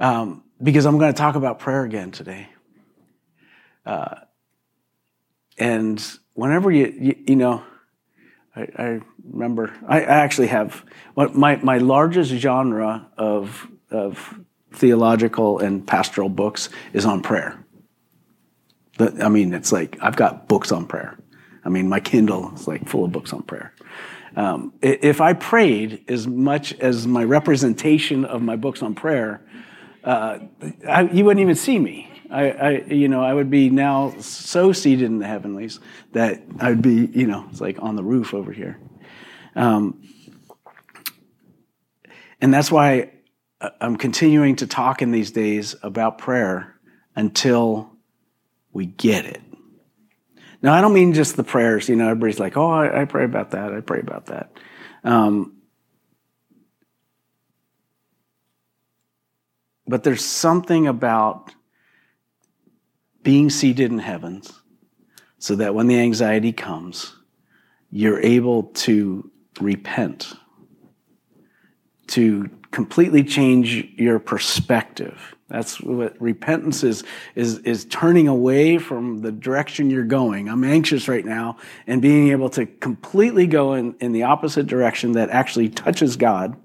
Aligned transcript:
um, 0.00 0.42
because 0.60 0.86
I'm 0.86 0.98
going 0.98 1.12
to 1.12 1.16
talk 1.16 1.36
about 1.36 1.60
prayer 1.60 1.84
again 1.84 2.10
today. 2.10 2.48
Uh, 3.86 4.16
and 5.58 6.02
whenever 6.34 6.70
you, 6.70 6.94
you, 6.98 7.16
you 7.28 7.36
know, 7.36 7.62
I, 8.56 8.60
I, 8.76 9.00
remember, 9.24 9.72
I, 9.86 10.02
actually 10.02 10.48
have, 10.48 10.84
my, 11.14 11.56
my 11.56 11.78
largest 11.78 12.32
genre 12.32 13.08
of, 13.16 13.68
of 13.90 14.40
theological 14.72 15.58
and 15.58 15.86
pastoral 15.86 16.28
books 16.28 16.68
is 16.92 17.04
on 17.04 17.22
prayer. 17.22 17.64
I 18.98 19.28
mean, 19.28 19.54
it's 19.54 19.72
like, 19.72 19.98
I've 20.02 20.16
got 20.16 20.48
books 20.48 20.72
on 20.72 20.86
prayer. 20.86 21.18
I 21.64 21.68
mean, 21.68 21.88
my 21.88 22.00
Kindle 22.00 22.54
is 22.54 22.66
like 22.66 22.88
full 22.88 23.04
of 23.04 23.12
books 23.12 23.32
on 23.32 23.42
prayer. 23.42 23.74
Um, 24.36 24.72
if 24.82 25.20
I 25.20 25.32
prayed 25.32 26.04
as 26.08 26.26
much 26.26 26.72
as 26.74 27.06
my 27.06 27.24
representation 27.24 28.24
of 28.24 28.42
my 28.42 28.56
books 28.56 28.82
on 28.82 28.94
prayer, 28.94 29.42
uh, 30.04 30.38
I, 30.88 31.02
you 31.02 31.24
wouldn't 31.24 31.42
even 31.42 31.54
see 31.54 31.78
me. 31.78 32.10
I, 32.30 32.50
I, 32.50 32.70
you 32.84 33.08
know, 33.08 33.22
I 33.22 33.34
would 33.34 33.50
be 33.50 33.70
now 33.70 34.14
so 34.20 34.72
seated 34.72 35.06
in 35.06 35.18
the 35.18 35.26
heavenlies 35.26 35.80
that 36.12 36.42
I 36.60 36.70
would 36.70 36.82
be, 36.82 37.06
you 37.12 37.26
know, 37.26 37.46
it's 37.50 37.60
like 37.60 37.82
on 37.82 37.96
the 37.96 38.04
roof 38.04 38.34
over 38.34 38.52
here. 38.52 38.78
Um, 39.56 40.00
and 42.40 42.54
that's 42.54 42.70
why 42.70 43.10
I'm 43.80 43.96
continuing 43.96 44.56
to 44.56 44.66
talk 44.66 45.02
in 45.02 45.10
these 45.10 45.32
days 45.32 45.74
about 45.82 46.18
prayer 46.18 46.78
until 47.16 47.90
we 48.72 48.86
get 48.86 49.26
it. 49.26 49.42
Now, 50.62 50.74
I 50.74 50.80
don't 50.80 50.94
mean 50.94 51.14
just 51.14 51.36
the 51.36 51.44
prayers. 51.44 51.88
You 51.88 51.96
know, 51.96 52.08
everybody's 52.08 52.38
like, 52.38 52.56
oh, 52.56 52.70
I, 52.70 53.02
I 53.02 53.04
pray 53.06 53.24
about 53.24 53.50
that. 53.50 53.72
I 53.72 53.80
pray 53.80 54.00
about 54.00 54.26
that. 54.26 54.52
Um, 55.04 55.59
but 59.86 60.04
there's 60.04 60.24
something 60.24 60.86
about 60.86 61.52
being 63.22 63.50
seated 63.50 63.90
in 63.90 63.98
heavens 63.98 64.52
so 65.38 65.54
that 65.56 65.74
when 65.74 65.86
the 65.86 65.98
anxiety 65.98 66.52
comes, 66.52 67.14
you're 67.90 68.20
able 68.20 68.64
to 68.64 69.30
repent, 69.60 70.34
to 72.08 72.48
completely 72.70 73.24
change 73.24 73.88
your 73.96 74.18
perspective. 74.18 75.34
That's 75.48 75.80
what 75.80 76.20
repentance 76.20 76.84
is, 76.84 77.02
is, 77.34 77.58
is 77.60 77.84
turning 77.86 78.28
away 78.28 78.78
from 78.78 79.22
the 79.22 79.32
direction 79.32 79.90
you're 79.90 80.04
going. 80.04 80.48
I'm 80.48 80.62
anxious 80.62 81.08
right 81.08 81.24
now 81.24 81.56
and 81.88 82.00
being 82.00 82.28
able 82.28 82.48
to 82.50 82.66
completely 82.66 83.48
go 83.48 83.74
in, 83.74 83.96
in 83.98 84.12
the 84.12 84.22
opposite 84.22 84.68
direction 84.68 85.12
that 85.12 85.30
actually 85.30 85.68
touches 85.68 86.16
God, 86.16 86.56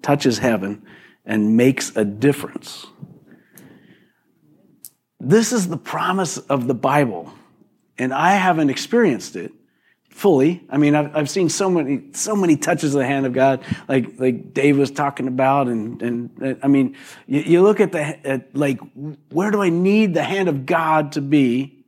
touches 0.00 0.38
heaven, 0.38 0.82
and 1.30 1.56
makes 1.56 1.96
a 1.96 2.04
difference. 2.04 2.88
This 5.20 5.52
is 5.52 5.68
the 5.68 5.76
promise 5.76 6.38
of 6.38 6.66
the 6.66 6.74
Bible. 6.74 7.32
And 7.96 8.12
I 8.12 8.32
haven't 8.32 8.68
experienced 8.68 9.36
it 9.36 9.52
fully. 10.08 10.66
I 10.68 10.76
mean, 10.76 10.96
I've, 10.96 11.14
I've 11.14 11.30
seen 11.30 11.48
so 11.48 11.70
many, 11.70 12.08
so 12.14 12.34
many 12.34 12.56
touches 12.56 12.96
of 12.96 12.98
the 12.98 13.06
hand 13.06 13.26
of 13.26 13.32
God, 13.32 13.62
like, 13.86 14.18
like 14.18 14.52
Dave 14.52 14.76
was 14.76 14.90
talking 14.90 15.28
about. 15.28 15.68
And, 15.68 16.02
and 16.02 16.58
I 16.64 16.66
mean, 16.66 16.96
you, 17.28 17.40
you 17.42 17.62
look 17.62 17.78
at 17.78 17.92
the, 17.92 18.26
at 18.26 18.56
like, 18.56 18.80
where 19.30 19.52
do 19.52 19.62
I 19.62 19.68
need 19.68 20.14
the 20.14 20.24
hand 20.24 20.48
of 20.48 20.66
God 20.66 21.12
to 21.12 21.20
be? 21.20 21.84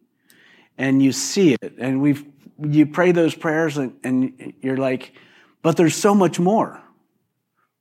And 0.79 1.03
you 1.03 1.11
see 1.11 1.55
it. 1.55 1.79
And 1.79 2.01
we've, 2.01 2.25
you 2.61 2.87
pray 2.87 3.11
those 3.11 3.35
prayers 3.35 3.77
and, 3.77 3.97
and 4.05 4.55
you're 4.61 4.77
like, 4.77 5.15
but 5.63 5.77
there's 5.77 5.97
so 5.97 6.15
much 6.15 6.39
more. 6.39 6.82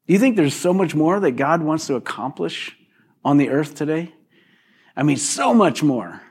Do 0.07 0.13
you 0.13 0.19
think 0.19 0.35
there's 0.35 0.55
so 0.55 0.73
much 0.73 0.95
more 0.95 1.19
that 1.19 1.31
God 1.31 1.61
wants 1.61 1.87
to 1.87 1.95
accomplish 1.95 2.75
on 3.23 3.37
the 3.37 3.49
earth 3.49 3.75
today? 3.75 4.13
I 4.95 5.03
mean, 5.03 5.17
so 5.17 5.53
much 5.53 5.83
more. 5.83 6.21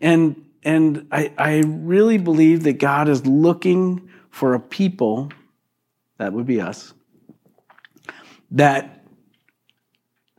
And, 0.00 0.44
and 0.62 1.08
I, 1.10 1.32
I 1.36 1.58
really 1.64 2.18
believe 2.18 2.62
that 2.64 2.74
God 2.74 3.08
is 3.08 3.26
looking 3.26 4.08
for 4.30 4.54
a 4.54 4.60
people, 4.60 5.30
that 6.18 6.32
would 6.32 6.46
be 6.46 6.60
us, 6.60 6.92
that 8.52 9.04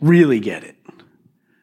really 0.01 0.39
get 0.39 0.63
it. 0.63 0.75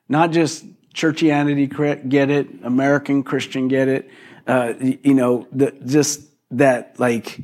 Not 0.08 0.30
just 0.30 0.64
churchianity 0.94 2.08
get 2.08 2.30
it, 2.30 2.48
American 2.62 3.22
Christian 3.22 3.68
get 3.68 3.88
it, 3.88 4.10
uh, 4.46 4.74
you 4.80 5.14
know, 5.14 5.46
the, 5.52 5.72
just 5.86 6.22
that 6.50 6.98
like, 6.98 7.40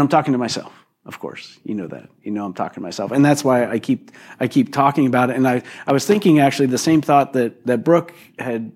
I'm 0.00 0.08
talking 0.08 0.32
to 0.32 0.38
myself 0.38 0.72
of 1.04 1.18
course. 1.18 1.58
You 1.64 1.74
know 1.74 1.88
that. 1.88 2.08
You 2.22 2.30
know 2.30 2.44
i'm 2.44 2.54
talking 2.54 2.74
to 2.74 2.80
myself. 2.80 3.10
And 3.10 3.24
that's 3.24 3.42
why 3.42 3.66
i 3.66 3.78
keep 3.78 4.12
i 4.38 4.46
keep 4.46 4.72
talking 4.72 5.06
about 5.06 5.30
it. 5.30 5.36
And 5.36 5.46
i 5.46 5.62
i 5.86 5.92
was 5.92 6.06
thinking 6.06 6.38
actually 6.38 6.66
the 6.66 6.78
same 6.78 7.02
thought 7.02 7.32
that 7.32 7.66
that 7.66 7.84
brooke 7.84 8.14
had 8.38 8.72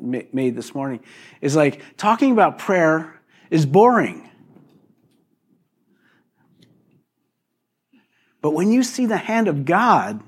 ma- 0.00 0.20
made 0.32 0.56
this 0.56 0.74
morning. 0.74 1.00
Is 1.40 1.56
like 1.56 1.82
talking 1.96 2.32
about 2.32 2.58
prayer 2.58 3.20
is 3.50 3.66
boring. 3.66 4.28
But 8.42 8.52
when 8.52 8.72
you 8.72 8.82
see 8.82 9.06
the 9.06 9.18
hand 9.18 9.48
of 9.48 9.64
god 9.64 10.22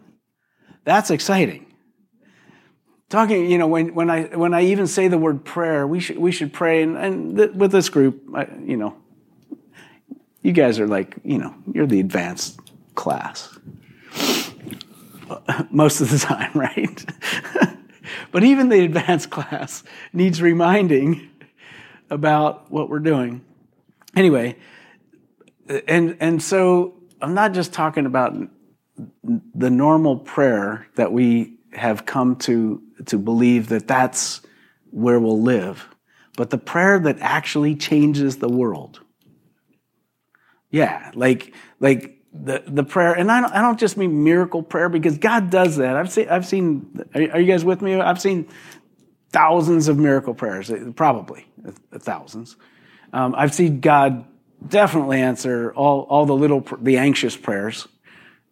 that's 0.85 1.11
exciting. 1.13 1.67
Talking 3.09 3.51
you 3.51 3.59
know 3.59 3.67
when, 3.67 3.95
when 3.95 4.09
i 4.09 4.23
when 4.23 4.55
i 4.55 4.63
even 4.63 4.87
say 4.87 5.09
the 5.09 5.19
word 5.19 5.45
prayer 5.45 5.87
we 5.87 6.01
should 6.01 6.17
we 6.17 6.33
should 6.33 6.51
pray 6.51 6.83
and, 6.83 6.97
and 6.97 7.37
th- 7.37 7.53
with 7.53 7.71
this 7.71 7.91
group 7.91 8.23
I, 8.35 8.49
you 8.65 8.79
know 8.79 9.02
you 10.43 10.53
guys 10.53 10.81
are 10.81 10.89
like, 10.89 11.17
you 11.25 11.39
know, 11.39 11.55
you're 11.73 11.87
the 11.87 12.01
advanced 12.01 12.61
class. 12.95 13.59
Most 15.71 16.01
of 16.01 16.11
the 16.11 16.19
time, 16.19 16.51
right? 16.55 17.05
but 18.31 18.45
even 18.45 18.69
the 18.69 18.85
advanced 18.85 19.31
class 19.31 19.83
needs 20.13 20.43
reminding 20.43 21.31
about 22.11 22.71
what 22.71 22.89
we're 22.89 22.99
doing. 22.99 23.43
Anyway, 24.15 24.57
and 25.89 26.17
and 26.21 26.43
so 26.43 26.95
I'm 27.23 27.35
not 27.35 27.53
just 27.53 27.73
talking 27.73 28.05
about 28.05 28.37
the 29.23 29.71
normal 29.71 30.19
prayer 30.19 30.87
that 30.97 31.13
we 31.13 31.57
have 31.73 32.05
come 32.05 32.37
to 32.37 32.83
to 33.07 33.17
believe 33.17 33.69
that 33.69 33.89
that's 33.89 34.43
where 34.91 35.19
we'll 35.19 35.41
live, 35.41 35.89
but 36.37 36.51
the 36.51 36.59
prayer 36.59 36.99
that 36.99 37.17
actually 37.21 37.75
changes 37.75 38.37
the 38.37 38.49
world. 38.49 39.02
Yeah, 40.73 41.13
like 41.15 41.55
like 41.79 42.19
the 42.33 42.65
the 42.67 42.83
prayer, 42.83 43.13
and 43.13 43.31
I 43.31 43.43
don't 43.43 43.53
I 43.53 43.61
don't 43.61 43.79
just 43.79 43.97
mean 43.97 44.25
miracle 44.25 44.63
prayer 44.63 44.89
because 44.89 45.19
God 45.19 45.51
does 45.51 45.77
that. 45.77 45.97
I've 45.97 46.11
seen 46.11 46.29
I've 46.29 46.47
seen. 46.47 47.05
Are 47.15 47.39
you 47.39 47.47
guys 47.47 47.65
with 47.65 47.83
me? 47.83 47.95
I've 47.95 48.21
seen 48.21 48.49
thousands 49.31 49.89
of 49.89 49.99
miracle 49.99 50.35
prayers, 50.35 50.73
probably 50.97 51.47
thousands. 51.93 52.57
Um, 53.13 53.35
I've 53.37 53.55
seen 53.55 53.81
God 53.81 54.25
definitely 54.67 55.21
answer 55.21 55.73
all 55.75 56.01
all 56.09 56.25
the 56.25 56.35
little 56.35 56.67
the 56.81 56.97
anxious 56.97 57.37
prayers 57.37 57.87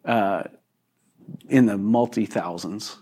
uh, 0.05 0.43
in 1.49 1.65
the 1.65 1.77
multi 1.77 2.27
thousands. 2.27 2.97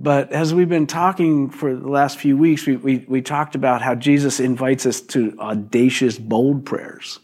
But 0.00 0.32
as 0.32 0.54
we've 0.54 0.68
been 0.68 0.86
talking 0.86 1.50
for 1.50 1.74
the 1.74 1.88
last 1.88 2.18
few 2.18 2.36
weeks, 2.36 2.64
we, 2.66 2.76
we, 2.76 3.04
we 3.08 3.20
talked 3.20 3.56
about 3.56 3.82
how 3.82 3.96
Jesus 3.96 4.38
invites 4.38 4.86
us 4.86 5.00
to 5.00 5.36
audacious, 5.40 6.16
bold 6.16 6.64
prayers 6.64 7.18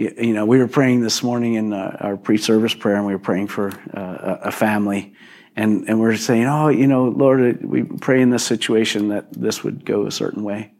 you 0.00 0.32
know, 0.32 0.46
we 0.46 0.58
were 0.58 0.68
praying 0.68 1.02
this 1.02 1.22
morning 1.22 1.54
in 1.54 1.72
uh, 1.74 1.96
our 2.00 2.16
pre-service 2.16 2.72
prayer, 2.74 2.96
and 2.96 3.06
we 3.06 3.12
were 3.12 3.18
praying 3.18 3.48
for 3.48 3.68
uh, 3.92 4.38
a 4.42 4.50
family, 4.50 5.14
and 5.54 5.88
and 5.88 6.00
we're 6.00 6.16
saying, 6.16 6.46
oh, 6.46 6.68
you 6.68 6.86
know, 6.86 7.08
Lord, 7.08 7.62
we 7.62 7.82
pray 7.82 8.22
in 8.22 8.30
this 8.30 8.44
situation 8.44 9.08
that 9.08 9.32
this 9.32 9.62
would 9.62 9.84
go 9.84 10.06
a 10.06 10.10
certain 10.10 10.42
way, 10.42 10.72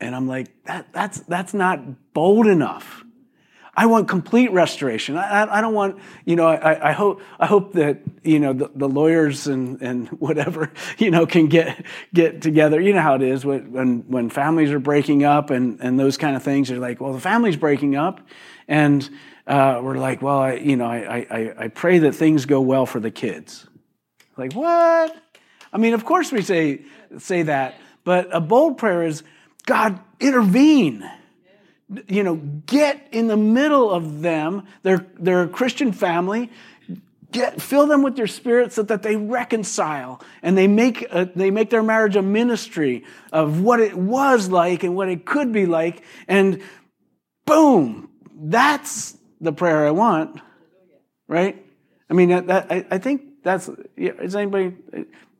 and 0.00 0.16
I'm 0.16 0.26
like, 0.26 0.64
that 0.64 0.92
that's 0.92 1.20
that's 1.20 1.54
not 1.54 2.12
bold 2.12 2.46
enough. 2.46 3.04
I 3.74 3.86
want 3.86 4.06
complete 4.06 4.52
restoration. 4.52 5.16
I, 5.16 5.50
I, 5.50 5.60
don't 5.62 5.72
want, 5.72 5.98
you 6.26 6.36
know, 6.36 6.46
I, 6.46 6.90
I, 6.90 6.92
hope, 6.92 7.22
I 7.40 7.46
hope 7.46 7.72
that, 7.72 8.02
you 8.22 8.38
know, 8.38 8.52
the, 8.52 8.70
the, 8.74 8.88
lawyers 8.88 9.46
and, 9.46 9.80
and 9.80 10.08
whatever, 10.20 10.70
you 10.98 11.10
know, 11.10 11.24
can 11.24 11.46
get, 11.46 11.86
get 12.12 12.42
together. 12.42 12.78
You 12.80 12.92
know 12.92 13.00
how 13.00 13.14
it 13.14 13.22
is 13.22 13.46
when, 13.46 14.04
when 14.08 14.28
families 14.28 14.70
are 14.72 14.78
breaking 14.78 15.24
up 15.24 15.48
and, 15.48 15.80
and 15.80 15.98
those 15.98 16.18
kind 16.18 16.36
of 16.36 16.42
things. 16.42 16.68
They're 16.68 16.78
like, 16.78 17.00
well, 17.00 17.14
the 17.14 17.20
family's 17.20 17.56
breaking 17.56 17.96
up. 17.96 18.20
And, 18.68 19.08
uh, 19.46 19.80
we're 19.82 19.96
like, 19.96 20.20
well, 20.20 20.38
I, 20.38 20.52
you 20.54 20.76
know, 20.76 20.86
I, 20.86 21.26
I, 21.30 21.54
I 21.64 21.68
pray 21.68 22.00
that 22.00 22.14
things 22.14 22.44
go 22.44 22.60
well 22.60 22.84
for 22.84 23.00
the 23.00 23.10
kids. 23.10 23.66
Like, 24.36 24.52
what? 24.52 25.16
I 25.72 25.78
mean, 25.78 25.94
of 25.94 26.04
course 26.04 26.30
we 26.30 26.42
say, 26.42 26.82
say 27.18 27.44
that, 27.44 27.76
but 28.04 28.28
a 28.34 28.40
bold 28.40 28.76
prayer 28.76 29.02
is, 29.02 29.22
God, 29.64 29.98
intervene 30.20 31.08
you 32.08 32.22
know, 32.22 32.36
get 32.36 33.08
in 33.12 33.26
the 33.26 33.36
middle 33.36 33.90
of 33.90 34.22
them. 34.22 34.66
They're 34.82 35.42
a 35.42 35.48
Christian 35.48 35.92
family. 35.92 36.50
Get, 37.30 37.62
fill 37.62 37.86
them 37.86 38.02
with 38.02 38.18
your 38.18 38.26
spirit 38.26 38.74
so 38.74 38.82
that 38.82 39.02
they 39.02 39.16
reconcile 39.16 40.20
and 40.42 40.56
they 40.56 40.68
make, 40.68 41.06
a, 41.10 41.30
they 41.34 41.50
make 41.50 41.70
their 41.70 41.82
marriage 41.82 42.14
a 42.14 42.20
ministry 42.20 43.04
of 43.32 43.62
what 43.62 43.80
it 43.80 43.96
was 43.96 44.50
like 44.50 44.82
and 44.82 44.94
what 44.94 45.08
it 45.08 45.24
could 45.24 45.50
be 45.50 45.64
like. 45.64 46.02
And 46.28 46.62
boom, 47.46 48.10
that's, 48.34 49.16
the 49.42 49.52
prayer 49.52 49.86
I 49.86 49.90
want, 49.90 50.40
right? 51.26 51.66
I 52.08 52.14
mean, 52.14 52.30
that, 52.30 52.46
that 52.46 52.66
I, 52.70 52.86
I, 52.92 52.98
think 52.98 53.42
that's, 53.42 53.68
is 53.96 54.36
anybody, 54.36 54.74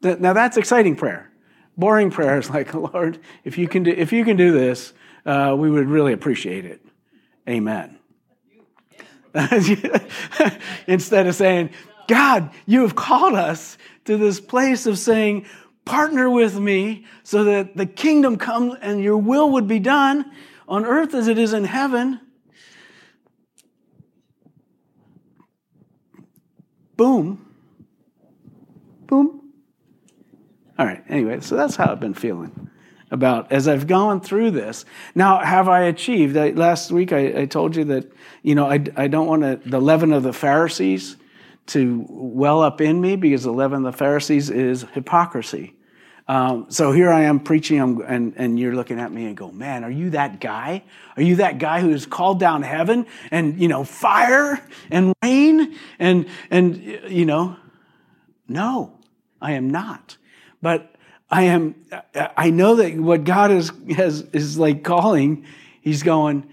now 0.03 0.33
that's 0.33 0.57
exciting 0.57 0.97
prayer. 0.97 1.31
Boring 1.77 2.11
prayer 2.11 2.39
is 2.39 2.51
like, 2.51 2.75
Lord, 2.95 3.21
if 3.45 3.57
you 3.57 3.69
can 3.69 3.85
do, 3.85 3.93
if 3.93 4.13
you 4.13 4.25
can 4.25 4.37
do 4.37 4.53
this, 4.53 4.93
uh, 5.25 5.55
we 5.57 5.71
would 5.71 5.89
really 5.89 6.13
appreciate 6.13 6.65
it. 6.65 6.85
Amen. 7.49 7.99
Instead 10.87 11.27
of 11.27 11.35
saying, 11.35 11.71
God, 12.09 12.51
you 12.67 12.83
have 12.83 12.95
called 12.95 13.35
us 13.35 13.79
to 14.05 14.17
this 14.17 14.41
place 14.41 14.87
of 14.87 14.99
saying, 14.99 15.47
partner 15.85 16.31
with 16.31 16.59
me 16.59 17.07
so 17.23 17.45
that 17.45 17.77
the 17.77 17.87
kingdom 17.87 18.37
comes 18.37 18.77
and 18.83 19.03
your 19.03 19.17
will 19.17 19.51
would 19.53 19.67
be 19.67 19.79
done 19.79 20.31
on 20.69 20.85
earth 20.85 21.15
as 21.15 21.29
it 21.29 21.39
is 21.39 21.53
in 21.53 21.65
heaven. 21.65 22.21
Boom. 26.97 27.47
Boom. 29.07 29.53
All 30.79 30.87
right, 30.87 31.03
anyway, 31.09 31.41
so 31.41 31.57
that's 31.57 31.77
how 31.77 31.93
I've 31.93 32.01
been 32.01 32.15
feeling 32.15 32.71
about 33.13 33.53
as 33.53 33.69
I've 33.69 33.87
gone 33.87 34.21
through 34.21 34.51
this. 34.51 34.85
Now, 35.15 35.39
have 35.39 35.69
I 35.69 35.83
achieved? 35.83 36.37
I, 36.37 36.51
last 36.51 36.91
week 36.91 37.13
I, 37.13 37.43
I, 37.43 37.45
told 37.45 37.77
you 37.77 37.85
that, 37.85 38.11
you 38.43 38.55
know, 38.55 38.69
I, 38.69 38.83
I 38.97 39.07
don't 39.07 39.27
want 39.27 39.43
to, 39.43 39.61
the 39.69 39.81
leaven 39.81 40.13
of 40.13 40.23
the 40.23 40.33
Pharisees 40.33 41.17
to 41.67 42.05
well 42.09 42.63
up 42.63 42.81
in 42.81 43.01
me 43.01 43.15
because 43.17 43.45
the 43.45 43.53
leaven 43.53 43.85
of 43.87 43.93
the 43.93 43.99
Pharisees 43.99 44.51
is 44.51 44.87
hypocrisy. 44.95 45.75
Um, 46.27 46.67
so 46.71 46.93
here 46.93 47.11
I 47.11 47.25
am 47.25 47.41
preaching, 47.41 48.03
and, 48.07 48.33
and 48.37 48.59
you're 48.59 48.75
looking 48.75 48.99
at 48.99 49.13
me 49.13 49.27
and 49.27 49.37
go, 49.37 49.51
man, 49.51 49.85
are 49.85 49.91
you 49.91 50.11
that 50.11 50.41
guy? 50.41 50.85
Are 51.17 51.23
you 51.23 51.37
that 51.37 51.59
guy 51.59 51.81
who's 51.81 52.07
called 52.07 52.41
down 52.41 52.63
heaven 52.63 53.07
and, 53.31 53.61
you 53.61 53.69
know, 53.69 53.85
fire 53.85 54.59
and 54.91 55.13
rain 55.23 55.77
and, 55.99 56.27
and, 56.51 56.83
you 57.09 57.27
know, 57.27 57.57
no, 58.49 58.99
I 59.41 59.53
am 59.53 59.71
not. 59.71 60.17
But 60.63 60.95
I 61.33 61.45
am, 61.45 61.75
I 62.15 62.51
know 62.51 62.77
that 62.77 62.95
what 62.95 63.25
God 63.25 63.51
is, 63.51 63.73
has, 63.97 64.21
is 64.35 64.59
like 64.59 64.85
calling, 64.85 65.47
he's 65.81 66.03
going, 66.03 66.47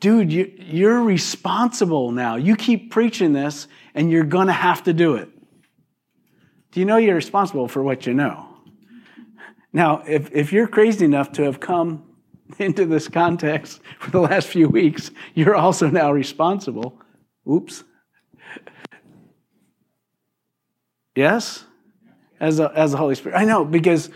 dude, 0.00 0.32
you, 0.32 0.52
you're 0.58 1.00
responsible 1.00 2.10
now. 2.10 2.34
You 2.34 2.56
keep 2.56 2.90
preaching 2.90 3.32
this 3.32 3.68
and 3.94 4.10
you're 4.10 4.24
going 4.24 4.48
to 4.48 4.52
have 4.52 4.82
to 4.82 4.92
do 4.92 5.14
it. 5.14 5.28
Do 6.72 6.80
you 6.80 6.86
know 6.86 6.96
you're 6.96 7.14
responsible 7.14 7.68
for 7.68 7.80
what 7.80 8.06
you 8.06 8.12
know? 8.12 8.48
Now, 9.72 10.02
if, 10.04 10.32
if 10.32 10.52
you're 10.52 10.66
crazy 10.66 11.04
enough 11.04 11.30
to 11.32 11.42
have 11.44 11.60
come 11.60 12.02
into 12.58 12.86
this 12.86 13.06
context 13.06 13.80
for 14.00 14.10
the 14.10 14.20
last 14.20 14.48
few 14.48 14.68
weeks, 14.68 15.12
you're 15.34 15.54
also 15.54 15.88
now 15.88 16.10
responsible. 16.10 17.00
Oops. 17.48 17.84
Yes? 21.14 21.64
As 22.40 22.60
a, 22.60 22.70
as 22.74 22.92
the 22.92 22.96
Holy 22.96 23.14
Spirit. 23.14 23.36
I 23.36 23.44
know, 23.44 23.64
because 23.64 24.10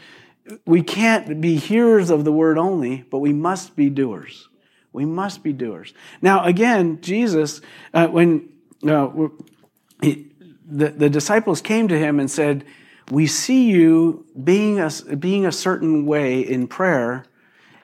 we 0.67 0.82
can't 0.82 1.41
be 1.41 1.56
hearers 1.56 2.11
of 2.11 2.25
the 2.25 2.32
word 2.32 2.59
only, 2.59 3.05
but 3.11 3.19
we 3.19 3.32
must 3.32 3.76
be 3.76 3.91
doers. 3.91 4.49
We 4.93 5.05
must 5.05 5.43
be 5.43 5.53
doers. 5.53 5.93
Now, 6.23 6.44
again, 6.44 7.00
Jesus, 7.00 7.61
uh, 7.93 8.09
when 8.09 8.49
uh, 8.87 9.11
he, 10.00 10.32
the, 10.67 10.88
the 10.88 11.11
disciples 11.11 11.61
came 11.61 11.88
to 11.88 11.99
him 11.99 12.19
and 12.19 12.31
said, 12.31 12.65
We 13.11 13.26
see 13.26 13.70
you 13.70 14.26
being 14.43 14.81
a, 14.81 14.91
being 15.17 15.47
a 15.47 15.53
certain 15.53 16.06
way 16.06 16.41
in 16.41 16.67
prayer. 16.67 17.26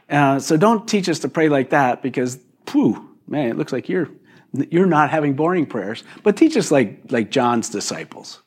Uh, 0.09 0.39
so 0.39 0.57
don't 0.57 0.89
teach 0.89 1.09
us 1.09 1.21
to 1.21 1.29
pray 1.29 1.49
like 1.49 1.71
that 1.71 2.03
because, 2.03 2.39
phew, 2.67 3.17
man, 3.27 3.49
it 3.49 3.57
looks 3.57 3.73
like 3.73 3.89
you're, 3.89 4.09
you're 4.53 4.87
not 4.87 5.11
having 5.11 5.35
boring 5.35 5.67
prayers. 5.67 6.05
But 6.23 6.37
teach 6.37 6.57
us 6.57 6.71
like, 6.71 7.01
like 7.11 7.31
John's 7.31 7.69
disciples 7.69 8.41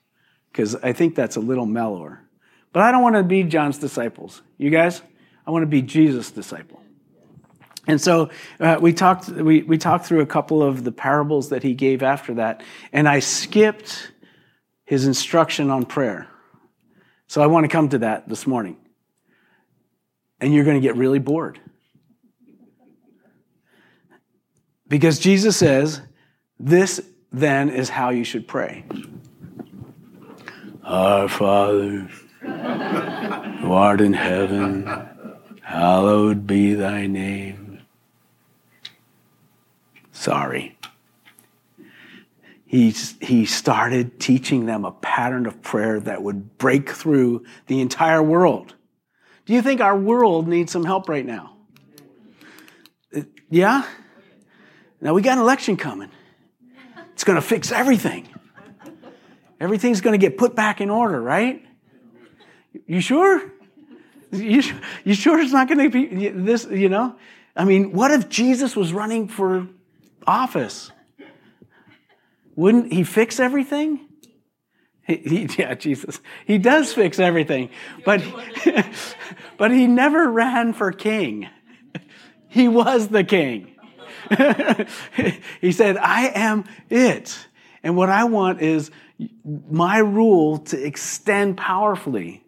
because 0.51 0.75
I 0.75 0.93
think 0.93 1.15
that's 1.15 1.35
a 1.35 1.39
little 1.39 1.65
mellower. 1.65 2.21
But 2.73 2.83
I 2.83 2.91
don't 2.91 3.01
want 3.01 3.15
to 3.15 3.23
be 3.23 3.43
John's 3.43 3.77
disciples. 3.77 4.41
You 4.57 4.69
guys? 4.69 5.01
I 5.45 5.51
want 5.51 5.63
to 5.63 5.67
be 5.67 5.81
Jesus' 5.81 6.31
disciple. 6.31 6.81
And 7.87 8.01
so 8.01 8.29
uh, 8.59 8.77
we 8.81 8.91
talked 8.91 9.29
we, 9.29 9.63
we 9.63 9.77
talked 9.77 10.05
through 10.05 10.21
a 10.21 10.25
couple 10.25 10.61
of 10.61 10.83
the 10.83 10.91
parables 10.91 11.49
that 11.49 11.63
he 11.63 11.73
gave 11.73 12.03
after 12.03 12.33
that, 12.35 12.61
and 12.91 13.07
I 13.07 13.19
skipped 13.19 14.11
his 14.83 15.05
instruction 15.05 15.69
on 15.69 15.85
prayer. 15.85 16.27
So 17.27 17.41
I 17.41 17.47
want 17.47 17.65
to 17.65 17.67
come 17.67 17.89
to 17.89 17.99
that 17.99 18.27
this 18.27 18.47
morning. 18.47 18.77
And 20.39 20.53
you're 20.53 20.63
going 20.63 20.79
to 20.79 20.85
get 20.85 20.95
really 20.95 21.19
bored. 21.19 21.59
Because 24.87 25.19
Jesus 25.19 25.57
says, 25.57 26.01
This 26.59 27.01
then 27.31 27.69
is 27.69 27.89
how 27.89 28.09
you 28.09 28.23
should 28.23 28.47
pray. 28.47 28.85
Our 30.87 31.27
Father, 31.27 32.07
who 32.39 33.71
art 33.73 33.99
in 33.99 34.13
heaven, 34.13 34.89
hallowed 35.61 36.47
be 36.47 36.75
thy 36.75 37.07
name. 37.07 37.81
Sorry. 40.13 40.77
He, 42.65 42.91
he 43.19 43.45
started 43.45 44.17
teaching 44.21 44.65
them 44.65 44.85
a 44.85 44.93
pattern 44.93 45.45
of 45.45 45.61
prayer 45.61 45.99
that 45.99 46.23
would 46.23 46.57
break 46.57 46.89
through 46.89 47.43
the 47.65 47.81
entire 47.81 48.23
world. 48.23 48.75
Do 49.45 49.53
you 49.53 49.61
think 49.61 49.81
our 49.81 49.97
world 49.97 50.47
needs 50.47 50.71
some 50.71 50.85
help 50.85 51.09
right 51.09 51.25
now? 51.25 51.57
Yeah? 53.49 53.85
Now 55.01 55.13
we 55.13 55.21
got 55.21 55.37
an 55.37 55.43
election 55.43 55.75
coming. 55.75 56.11
It's 57.11 57.25
going 57.25 57.35
to 57.35 57.41
fix 57.41 57.73
everything. 57.73 58.29
Everything's 59.59 60.01
going 60.01 60.19
to 60.19 60.23
get 60.23 60.37
put 60.37 60.55
back 60.55 60.81
in 60.81 60.89
order, 60.89 61.21
right? 61.21 61.65
You 62.85 63.01
sure? 63.01 63.51
You, 64.31 64.61
you 65.03 65.13
sure 65.13 65.39
it's 65.39 65.53
not 65.53 65.67
going 65.67 65.79
to 65.79 65.89
be 65.89 66.29
this, 66.29 66.65
you 66.65 66.89
know? 66.89 67.15
I 67.55 67.65
mean, 67.65 67.91
what 67.91 68.11
if 68.11 68.29
Jesus 68.29 68.75
was 68.75 68.93
running 68.93 69.27
for 69.27 69.67
office? 70.25 70.91
Wouldn't 72.55 72.91
he 72.91 73.03
fix 73.03 73.39
everything? 73.39 74.07
He, 75.07 75.15
he, 75.15 75.49
yeah, 75.57 75.73
Jesus. 75.73 76.19
He 76.45 76.57
does 76.57 76.93
fix 76.93 77.17
everything. 77.17 77.69
But, 78.03 78.23
but 79.57 79.71
he 79.71 79.87
never 79.87 80.29
ran 80.29 80.73
for 80.73 80.91
king. 80.91 81.47
He 82.49 82.67
was 82.67 83.07
the 83.07 83.23
king. 83.23 83.75
he 85.61 85.71
said, 85.71 85.97
I 85.97 86.31
am 86.33 86.65
it. 86.89 87.37
And 87.83 87.95
what 87.95 88.09
I 88.09 88.25
want 88.25 88.61
is 88.61 88.91
my 89.69 89.97
rule 89.99 90.59
to 90.59 90.83
extend 90.83 91.57
powerfully. 91.57 92.43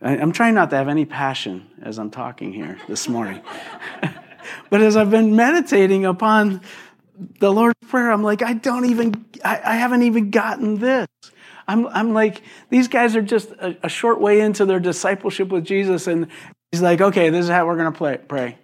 I'm 0.00 0.32
trying 0.32 0.54
not 0.54 0.70
to 0.70 0.76
have 0.76 0.88
any 0.88 1.04
passion 1.04 1.66
as 1.82 1.98
I'm 1.98 2.10
talking 2.10 2.52
here 2.52 2.78
this 2.88 3.08
morning. 3.08 3.42
but 4.70 4.80
as 4.80 4.96
I've 4.96 5.10
been 5.10 5.34
meditating 5.34 6.04
upon 6.04 6.60
the 7.40 7.52
Lord's 7.52 7.78
Prayer, 7.88 8.12
I'm 8.12 8.22
like, 8.22 8.42
I 8.42 8.52
don't 8.52 8.84
even, 8.86 9.24
I, 9.44 9.60
I 9.64 9.74
haven't 9.74 10.02
even 10.02 10.30
gotten 10.30 10.78
this. 10.78 11.08
I'm, 11.66 11.86
I'm 11.88 12.14
like, 12.14 12.42
these 12.70 12.88
guys 12.88 13.16
are 13.16 13.22
just 13.22 13.50
a, 13.50 13.76
a, 13.82 13.88
short 13.88 14.20
way 14.20 14.40
into 14.40 14.64
their 14.64 14.80
discipleship 14.80 15.48
with 15.48 15.64
Jesus, 15.64 16.06
and 16.06 16.28
he's 16.70 16.80
like, 16.80 17.00
okay, 17.00 17.28
this 17.28 17.44
is 17.44 17.50
how 17.50 17.66
we're 17.66 17.76
going 17.76 17.92
to 17.92 18.18
pray. 18.26 18.58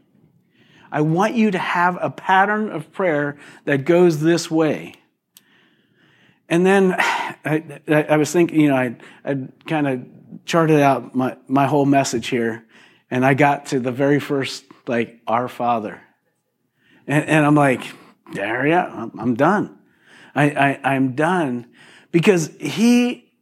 I 0.90 1.00
want 1.00 1.34
you 1.34 1.50
to 1.50 1.58
have 1.58 1.98
a 2.00 2.08
pattern 2.08 2.70
of 2.70 2.92
prayer 2.92 3.36
that 3.64 3.84
goes 3.84 4.20
this 4.20 4.50
way. 4.50 4.94
And 6.48 6.64
then 6.64 6.92
I, 6.98 8.06
I, 8.08 8.16
was 8.16 8.32
thinking, 8.32 8.60
you 8.60 8.68
know, 8.68 8.76
I, 8.76 8.96
I 9.24 9.48
kind 9.66 9.86
of 9.86 10.04
charted 10.44 10.80
out 10.80 11.14
my, 11.14 11.36
my 11.48 11.66
whole 11.66 11.86
message 11.86 12.28
here, 12.28 12.64
and 13.10 13.24
I 13.24 13.34
got 13.34 13.66
to 13.66 13.80
the 13.80 13.92
very 13.92 14.20
first, 14.20 14.64
like, 14.86 15.20
Our 15.26 15.48
Father. 15.48 16.00
And, 17.06 17.24
and 17.24 17.46
I'm 17.46 17.54
like, 17.54 17.82
there, 18.32 18.66
yeah, 18.66 18.86
I'm, 18.86 19.12
I'm 19.18 19.34
done. 19.34 19.78
I, 20.34 20.50
I, 20.50 20.94
I'm 20.94 21.14
done 21.14 21.66
because 22.10 22.50
he 22.58 23.32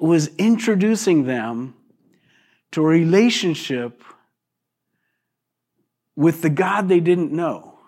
was 0.00 0.28
introducing 0.36 1.24
them 1.24 1.74
to 2.72 2.82
a 2.82 2.86
relationship 2.86 4.02
with 6.16 6.42
the 6.42 6.50
God 6.50 6.88
they 6.88 7.00
didn't 7.00 7.32
know. 7.32 7.78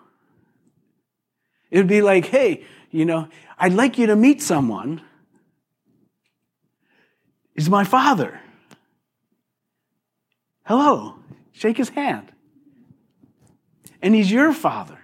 It 1.69 1.77
would 1.77 1.87
be 1.87 2.01
like, 2.01 2.25
hey, 2.25 2.65
you 2.91 3.05
know, 3.05 3.27
I'd 3.57 3.73
like 3.73 3.97
you 3.97 4.07
to 4.07 4.15
meet 4.15 4.41
someone. 4.41 5.01
He's 7.55 7.69
my 7.69 7.83
father. 7.83 8.39
Hello, 10.65 11.15
shake 11.51 11.77
his 11.77 11.89
hand. 11.89 12.31
And 14.01 14.15
he's 14.15 14.31
your 14.31 14.53
father. 14.53 14.99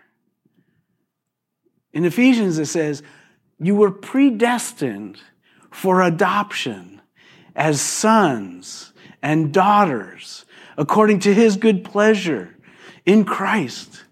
In 1.94 2.06
Ephesians, 2.06 2.60
it 2.60 2.68
says, 2.68 3.04
You 3.60 3.76
were 3.76 3.92
predestined 3.92 5.18
for 5.72 6.02
adoption 6.02 7.02
as 7.56 7.82
sons 7.82 8.94
and 9.22 9.54
daughters 9.54 10.46
according 10.78 11.20
to 11.20 11.34
his 11.34 11.58
good 11.58 11.84
pleasure 11.84 12.56
in 13.06 13.26
Christ. 13.26 14.04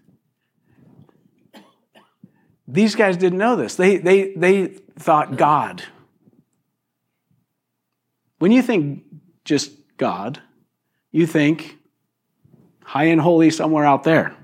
These 2.68 2.94
guys 2.94 3.16
didn't 3.16 3.38
know 3.38 3.56
this. 3.56 3.76
They, 3.76 3.98
they, 3.98 4.32
they 4.34 4.66
thought 4.98 5.36
God. 5.36 5.82
When 8.38 8.52
you 8.52 8.62
think 8.62 9.04
just 9.44 9.72
God, 9.96 10.40
you 11.10 11.26
think 11.26 11.78
high 12.84 13.04
and 13.04 13.20
holy 13.20 13.50
somewhere 13.50 13.84
out 13.84 14.04
there. 14.04 14.34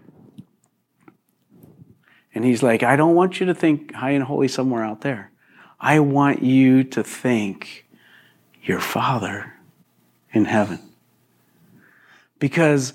And 2.35 2.45
he's 2.45 2.63
like, 2.63 2.83
I 2.83 2.97
don't 2.97 3.15
want 3.15 3.41
you 3.41 3.47
to 3.47 3.55
think 3.55 3.93
high 3.95 4.13
and 4.13 4.25
holy 4.25 4.49
somewhere 4.49 4.83
out 4.83 5.03
there. 5.03 5.31
I 5.79 5.99
want 6.01 6.43
you 6.43 6.85
to 6.85 7.05
think 7.05 7.87
your 8.63 8.81
Father 8.81 9.53
in 10.33 10.45
heaven. 10.45 10.79
Because 12.39 12.95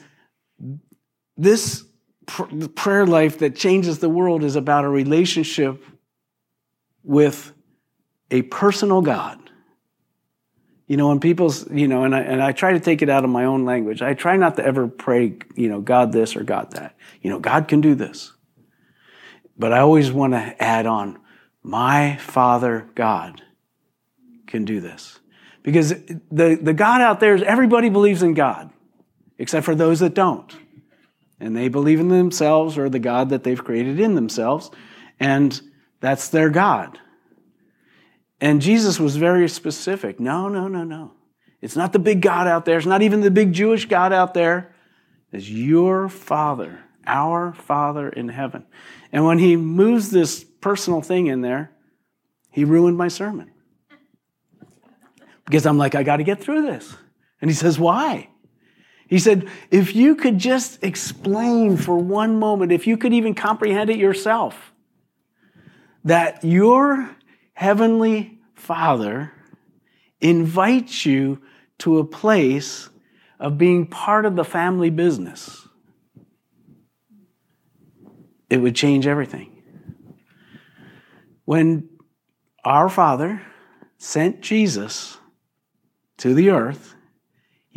this 1.35 1.86
prayer 2.27 3.05
life 3.05 3.39
that 3.39 3.55
changes 3.55 3.99
the 3.99 4.09
world 4.09 4.43
is 4.43 4.55
about 4.55 4.85
a 4.85 4.89
relationship 4.89 5.83
with 7.03 7.53
a 8.29 8.41
personal 8.43 9.01
God. 9.01 9.39
You 10.87 10.97
know, 10.97 11.09
when 11.09 11.19
people's, 11.19 11.69
you 11.69 11.87
know, 11.87 12.03
and 12.03 12.15
I, 12.15 12.21
and 12.21 12.41
I 12.41 12.51
try 12.51 12.73
to 12.73 12.79
take 12.79 13.01
it 13.01 13.09
out 13.09 13.23
of 13.23 13.29
my 13.29 13.45
own 13.45 13.65
language. 13.65 14.01
I 14.01 14.13
try 14.13 14.37
not 14.37 14.55
to 14.57 14.65
ever 14.65 14.87
pray, 14.87 15.37
you 15.55 15.69
know, 15.69 15.81
God 15.81 16.11
this 16.11 16.35
or 16.35 16.43
God 16.43 16.71
that. 16.71 16.95
You 17.21 17.29
know, 17.29 17.39
God 17.39 17.67
can 17.67 17.81
do 17.81 17.95
this. 17.95 18.33
But 19.57 19.73
I 19.73 19.79
always 19.79 20.11
want 20.11 20.33
to 20.33 20.55
add 20.61 20.85
on, 20.85 21.19
my 21.63 22.17
Father 22.17 22.89
God 22.95 23.41
can 24.45 24.63
do 24.65 24.79
this. 24.79 25.19
Because 25.63 25.89
the, 26.31 26.57
the 26.61 26.73
God 26.73 27.01
out 27.01 27.19
there 27.19 27.35
is 27.35 27.41
everybody 27.41 27.89
believes 27.89 28.23
in 28.23 28.33
God, 28.33 28.69
except 29.37 29.65
for 29.65 29.75
those 29.75 29.99
that 29.99 30.13
don't. 30.13 30.55
And 31.39 31.55
they 31.55 31.67
believe 31.67 31.99
in 31.99 32.07
themselves 32.07 32.77
or 32.77 32.89
the 32.89 32.99
God 32.99 33.29
that 33.29 33.43
they've 33.43 33.63
created 33.63 33.99
in 33.99 34.15
themselves, 34.15 34.71
and 35.19 35.59
that's 35.99 36.29
their 36.29 36.49
God. 36.49 36.99
And 38.39 38.61
Jesus 38.61 38.99
was 38.99 39.15
very 39.15 39.47
specific. 39.49 40.19
No, 40.19 40.47
no, 40.47 40.67
no, 40.67 40.83
no. 40.83 41.13
It's 41.61 41.75
not 41.75 41.93
the 41.93 41.99
big 41.99 42.21
God 42.21 42.47
out 42.47 42.65
there. 42.65 42.77
It's 42.77 42.85
not 42.85 43.01
even 43.01 43.21
the 43.21 43.31
big 43.31 43.53
Jewish 43.53 43.85
God 43.85 44.13
out 44.13 44.33
there. 44.33 44.75
It's 45.31 45.49
your 45.49 46.07
Father, 46.07 46.79
our 47.05 47.53
Father 47.53 48.09
in 48.09 48.29
heaven. 48.29 48.65
And 49.11 49.25
when 49.25 49.39
he 49.39 49.55
moves 49.55 50.11
this 50.11 50.43
personal 50.43 51.01
thing 51.01 51.27
in 51.27 51.41
there, 51.41 51.71
he 52.51 52.63
ruined 52.63 52.97
my 52.97 53.07
sermon. 53.07 53.51
Because 55.45 55.65
I'm 55.65 55.77
like, 55.77 55.95
I 55.95 56.03
got 56.03 56.17
to 56.17 56.23
get 56.23 56.41
through 56.41 56.63
this. 56.63 56.95
And 57.41 57.49
he 57.49 57.55
says, 57.55 57.79
Why? 57.79 58.29
He 59.07 59.19
said, 59.19 59.49
If 59.71 59.95
you 59.95 60.15
could 60.15 60.37
just 60.37 60.83
explain 60.83 61.77
for 61.77 61.97
one 61.97 62.39
moment, 62.39 62.71
if 62.71 62.87
you 62.87 62.97
could 62.97 63.13
even 63.13 63.33
comprehend 63.33 63.89
it 63.89 63.97
yourself, 63.97 64.73
that 66.03 66.43
your 66.43 67.15
heavenly 67.53 68.39
Father 68.55 69.31
invites 70.19 71.05
you 71.05 71.41
to 71.79 71.99
a 71.99 72.05
place 72.05 72.89
of 73.39 73.57
being 73.57 73.85
part 73.85 74.25
of 74.25 74.35
the 74.35 74.43
family 74.43 74.89
business 74.89 75.67
it 78.49 78.57
would 78.57 78.75
change 78.75 79.07
everything. 79.07 79.51
When 81.45 81.89
our 82.63 82.89
Father 82.89 83.41
sent 83.97 84.41
Jesus 84.41 85.17
to 86.17 86.33
the 86.33 86.49
earth, 86.49 86.95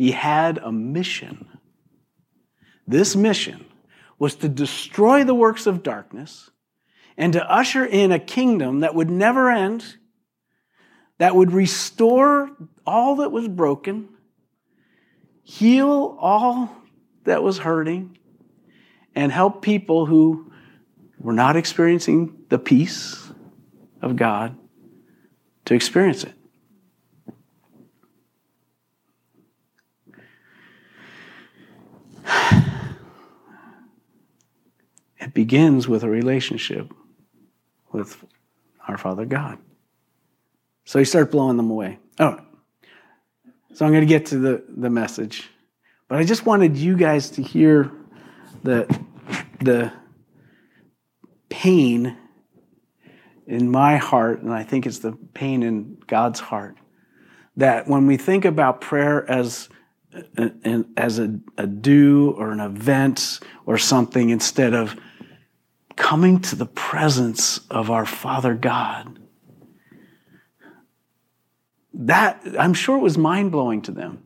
he 0.01 0.09
had 0.09 0.57
a 0.57 0.71
mission. 0.71 1.47
This 2.87 3.15
mission 3.15 3.63
was 4.17 4.33
to 4.37 4.49
destroy 4.49 5.23
the 5.23 5.35
works 5.35 5.67
of 5.67 5.83
darkness 5.83 6.49
and 7.17 7.33
to 7.33 7.47
usher 7.47 7.85
in 7.85 8.11
a 8.11 8.17
kingdom 8.17 8.79
that 8.79 8.95
would 8.95 9.11
never 9.11 9.51
end, 9.51 9.97
that 11.19 11.35
would 11.35 11.51
restore 11.51 12.49
all 12.83 13.17
that 13.17 13.31
was 13.31 13.47
broken, 13.47 14.09
heal 15.43 16.17
all 16.19 16.75
that 17.25 17.43
was 17.43 17.59
hurting, 17.59 18.17
and 19.13 19.31
help 19.31 19.61
people 19.61 20.07
who 20.07 20.51
we're 21.19 21.33
not 21.33 21.55
experiencing 21.55 22.45
the 22.49 22.57
peace 22.57 23.31
of 24.01 24.15
God 24.15 24.57
to 25.65 25.75
experience 25.75 26.23
it. 26.23 26.33
It 35.21 35.33
begins 35.35 35.87
with 35.87 36.03
a 36.03 36.09
relationship 36.09 36.91
with 37.91 38.25
our 38.87 38.97
Father 38.97 39.25
God. 39.25 39.59
So 40.83 40.97
he 40.99 41.05
starts 41.05 41.31
blowing 41.31 41.57
them 41.57 41.69
away. 41.69 41.99
Oh, 42.19 42.39
so 43.73 43.85
I'm 43.85 43.91
going 43.91 44.01
to 44.01 44.07
get 44.07 44.25
to 44.27 44.37
the, 44.37 44.63
the 44.67 44.89
message. 44.89 45.49
But 46.07 46.17
I 46.17 46.23
just 46.23 46.45
wanted 46.45 46.75
you 46.75 46.97
guys 46.97 47.29
to 47.31 47.41
hear 47.41 47.91
the, 48.63 48.99
the 49.61 49.93
pain 51.49 52.17
in 53.47 53.69
my 53.69 53.97
heart, 53.97 54.41
and 54.41 54.51
I 54.51 54.63
think 54.63 54.85
it's 54.85 54.99
the 54.99 55.13
pain 55.33 55.63
in 55.63 55.97
God's 56.07 56.39
heart, 56.39 56.77
that 57.57 57.87
when 57.87 58.07
we 58.07 58.17
think 58.17 58.43
about 58.43 58.81
prayer 58.81 59.29
as 59.29 59.69
uh, 60.13 60.21
uh, 60.37 60.49
a, 60.65 60.83
as 60.97 61.19
a, 61.19 61.39
a 61.57 61.67
do 61.67 62.31
or 62.37 62.51
an 62.51 62.59
event 62.59 63.39
or 63.65 63.77
something 63.77 64.29
instead 64.29 64.73
of 64.73 64.95
coming 66.01 66.39
to 66.39 66.55
the 66.55 66.65
presence 66.65 67.59
of 67.69 67.91
our 67.91 68.07
Father 68.07 68.55
God, 68.55 69.19
that 71.93 72.41
I'm 72.57 72.73
sure 72.73 72.97
it 72.97 73.01
was 73.01 73.19
mind 73.19 73.51
blowing 73.51 73.83
to 73.83 73.91
them 73.91 74.23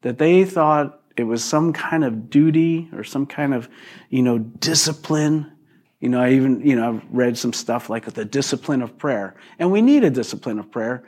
that 0.00 0.16
they 0.16 0.46
thought 0.46 1.02
it 1.14 1.24
was 1.24 1.44
some 1.44 1.74
kind 1.74 2.04
of 2.04 2.30
duty 2.30 2.88
or 2.94 3.04
some 3.04 3.26
kind 3.26 3.52
of, 3.52 3.68
you 4.08 4.22
know, 4.22 4.38
discipline. 4.38 5.52
You 6.00 6.08
know, 6.08 6.22
I 6.22 6.30
even, 6.30 6.66
you 6.66 6.74
know, 6.74 6.88
I've 6.88 7.02
read 7.10 7.36
some 7.36 7.52
stuff 7.52 7.90
like 7.90 8.06
the 8.06 8.24
discipline 8.24 8.80
of 8.80 8.96
prayer. 8.96 9.36
And 9.58 9.70
we 9.70 9.82
need 9.82 10.04
a 10.04 10.10
discipline 10.10 10.58
of 10.58 10.70
prayer 10.70 11.04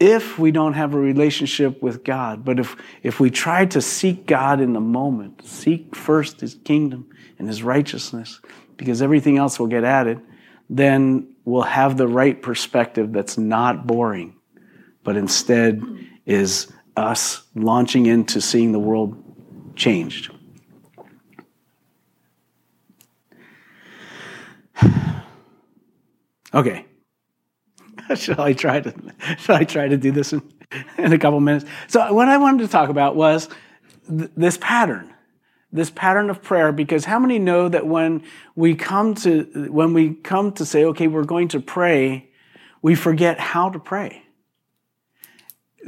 if 0.00 0.38
we 0.38 0.50
don't 0.50 0.74
have 0.74 0.94
a 0.94 0.98
relationship 0.98 1.82
with 1.82 2.04
God. 2.04 2.44
But 2.44 2.58
if, 2.58 2.76
if 3.02 3.20
we 3.20 3.30
try 3.30 3.64
to 3.66 3.80
seek 3.80 4.26
God 4.26 4.60
in 4.60 4.72
the 4.72 4.80
moment, 4.80 5.46
seek 5.46 5.94
first 5.94 6.40
his 6.40 6.56
kingdom 6.64 7.08
and 7.38 7.48
his 7.48 7.62
righteousness, 7.62 8.40
because 8.76 9.02
everything 9.02 9.38
else 9.38 9.58
will 9.58 9.68
get 9.68 9.84
added, 9.84 10.20
then 10.68 11.34
we'll 11.44 11.62
have 11.62 11.96
the 11.96 12.08
right 12.08 12.40
perspective 12.40 13.12
that's 13.12 13.38
not 13.38 13.86
boring, 13.86 14.34
but 15.04 15.16
instead 15.16 15.82
is 16.26 16.72
us 16.96 17.42
launching 17.54 18.06
into 18.06 18.40
seeing 18.40 18.72
the 18.72 18.78
world 18.78 19.16
changed. 19.76 20.32
Okay. 26.52 26.86
shall 28.14 28.40
I 28.40 28.52
try 28.52 28.80
to 28.80 28.94
shall 29.38 29.56
I 29.56 29.64
try 29.64 29.88
to 29.88 29.96
do 29.96 30.10
this 30.10 30.32
in, 30.32 30.42
in 30.98 31.12
a 31.12 31.18
couple 31.18 31.40
minutes? 31.40 31.64
So 31.88 32.12
what 32.12 32.28
I 32.28 32.36
wanted 32.38 32.62
to 32.64 32.68
talk 32.68 32.88
about 32.88 33.16
was 33.16 33.48
th- 34.08 34.30
this 34.36 34.58
pattern. 34.58 35.10
This 35.72 35.90
pattern 35.90 36.30
of 36.30 36.40
prayer, 36.40 36.70
because 36.70 37.04
how 37.04 37.18
many 37.18 37.40
know 37.40 37.68
that 37.68 37.84
when 37.84 38.22
we 38.54 38.76
come 38.76 39.16
to 39.16 39.68
when 39.70 39.92
we 39.92 40.14
come 40.14 40.52
to 40.52 40.64
say, 40.64 40.84
okay, 40.84 41.08
we're 41.08 41.24
going 41.24 41.48
to 41.48 41.60
pray, 41.60 42.30
we 42.80 42.94
forget 42.94 43.40
how 43.40 43.70
to 43.70 43.80
pray. 43.80 44.22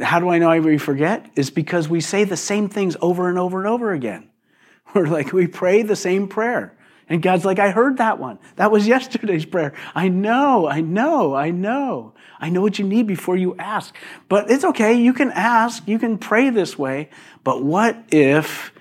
How 0.03 0.19
do 0.19 0.29
I 0.29 0.39
know 0.39 0.61
we 0.61 0.79
forget? 0.79 1.31
Is 1.37 1.51
because 1.51 1.89
we 1.89 2.01
say 2.01 2.25
the 2.25 2.37
same 2.37 2.69
things 2.69 2.97
over 3.01 3.29
and 3.29 3.39
over 3.39 3.59
and 3.59 3.69
over 3.69 3.93
again. 3.93 4.29
We're 4.95 5.07
like, 5.07 5.33
we 5.33 5.47
pray 5.47 5.83
the 5.83 5.97
same 5.97 6.29
prayer. 6.29 6.76
And 7.09 7.23
God's 7.23 7.45
like, 7.45 7.59
I 7.59 7.71
heard 7.71 7.99
that 7.99 8.19
one. 8.19 8.39
That 8.57 8.73
was 8.73 8.87
yesterday's 8.89 9.47
prayer. 9.47 9.75
I 9.95 10.09
know, 10.09 10.67
I 10.67 10.81
know, 10.81 11.35
I 11.35 11.51
know. 11.51 12.15
I 12.39 12.51
know 12.51 12.61
what 12.61 12.79
you 12.79 12.87
need 12.87 13.07
before 13.07 13.37
you 13.37 13.57
ask. 13.59 13.95
But 14.29 14.51
it's 14.51 14.65
okay. 14.65 14.95
You 14.95 15.13
can 15.13 15.31
ask. 15.31 15.87
You 15.87 15.99
can 15.99 16.19
pray 16.19 16.51
this 16.51 16.79
way. 16.79 17.11
But 17.45 17.63
what 17.63 17.97
if 18.11 18.73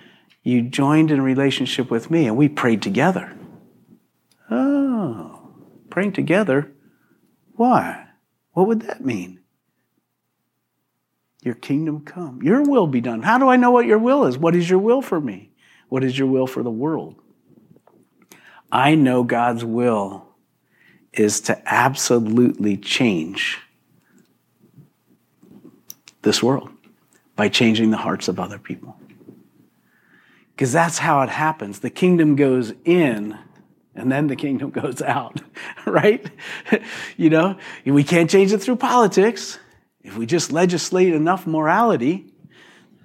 you 0.44 0.62
joined 0.62 1.12
in 1.12 1.20
a 1.20 1.24
relationship 1.24 1.90
with 1.90 2.12
me 2.12 2.28
and 2.28 2.36
we 2.36 2.50
prayed 2.50 2.82
together? 2.82 3.36
Oh, 4.50 5.54
praying 5.90 6.14
together? 6.14 6.72
Why? 7.54 8.08
What 8.52 8.68
would 8.68 8.82
that 8.82 9.04
mean? 9.04 9.40
Your 11.44 11.56
kingdom 11.56 12.04
come. 12.04 12.42
Your 12.42 12.64
will 12.64 12.88
be 12.88 13.02
done. 13.02 13.22
How 13.22 13.38
do 13.38 13.48
I 13.48 13.56
know 13.56 13.72
what 13.72 13.86
your 13.86 14.00
will 14.00 14.26
is? 14.26 14.38
What 14.38 14.56
is 14.56 14.70
your 14.70 14.80
will 14.80 15.02
for 15.02 15.22
me? 15.22 15.52
What 15.90 16.04
is 16.04 16.18
your 16.18 16.28
will 16.28 16.48
for 16.48 16.64
the 16.64 16.72
world? 16.72 17.22
I 18.76 18.96
know 18.96 19.24
God's 19.24 19.64
will 19.64 20.28
is 21.14 21.40
to 21.42 21.58
absolutely 21.66 22.76
change 22.76 23.58
this 26.24 26.44
world 26.44 26.70
by 27.38 27.48
changing 27.48 27.92
the 27.92 27.98
hearts 27.98 28.28
of 28.28 28.38
other 28.38 28.60
people. 28.60 28.98
Because 30.52 30.74
that's 30.74 30.98
how 30.98 31.22
it 31.22 31.30
happens. 31.30 31.80
The 31.80 31.90
kingdom 31.90 32.36
goes 32.36 32.74
in 32.84 33.38
and 33.96 34.12
then 34.12 34.28
the 34.28 34.36
kingdom 34.36 34.72
goes 34.82 35.02
out, 35.02 35.42
right? 35.86 36.30
you 37.16 37.30
know, 37.30 37.58
we 37.86 38.04
can't 38.04 38.30
change 38.30 38.52
it 38.52 38.58
through 38.58 38.76
politics. 38.76 39.58
If 40.04 40.18
we 40.18 40.26
just 40.26 40.52
legislate 40.52 41.14
enough 41.14 41.48
morality, 41.48 42.26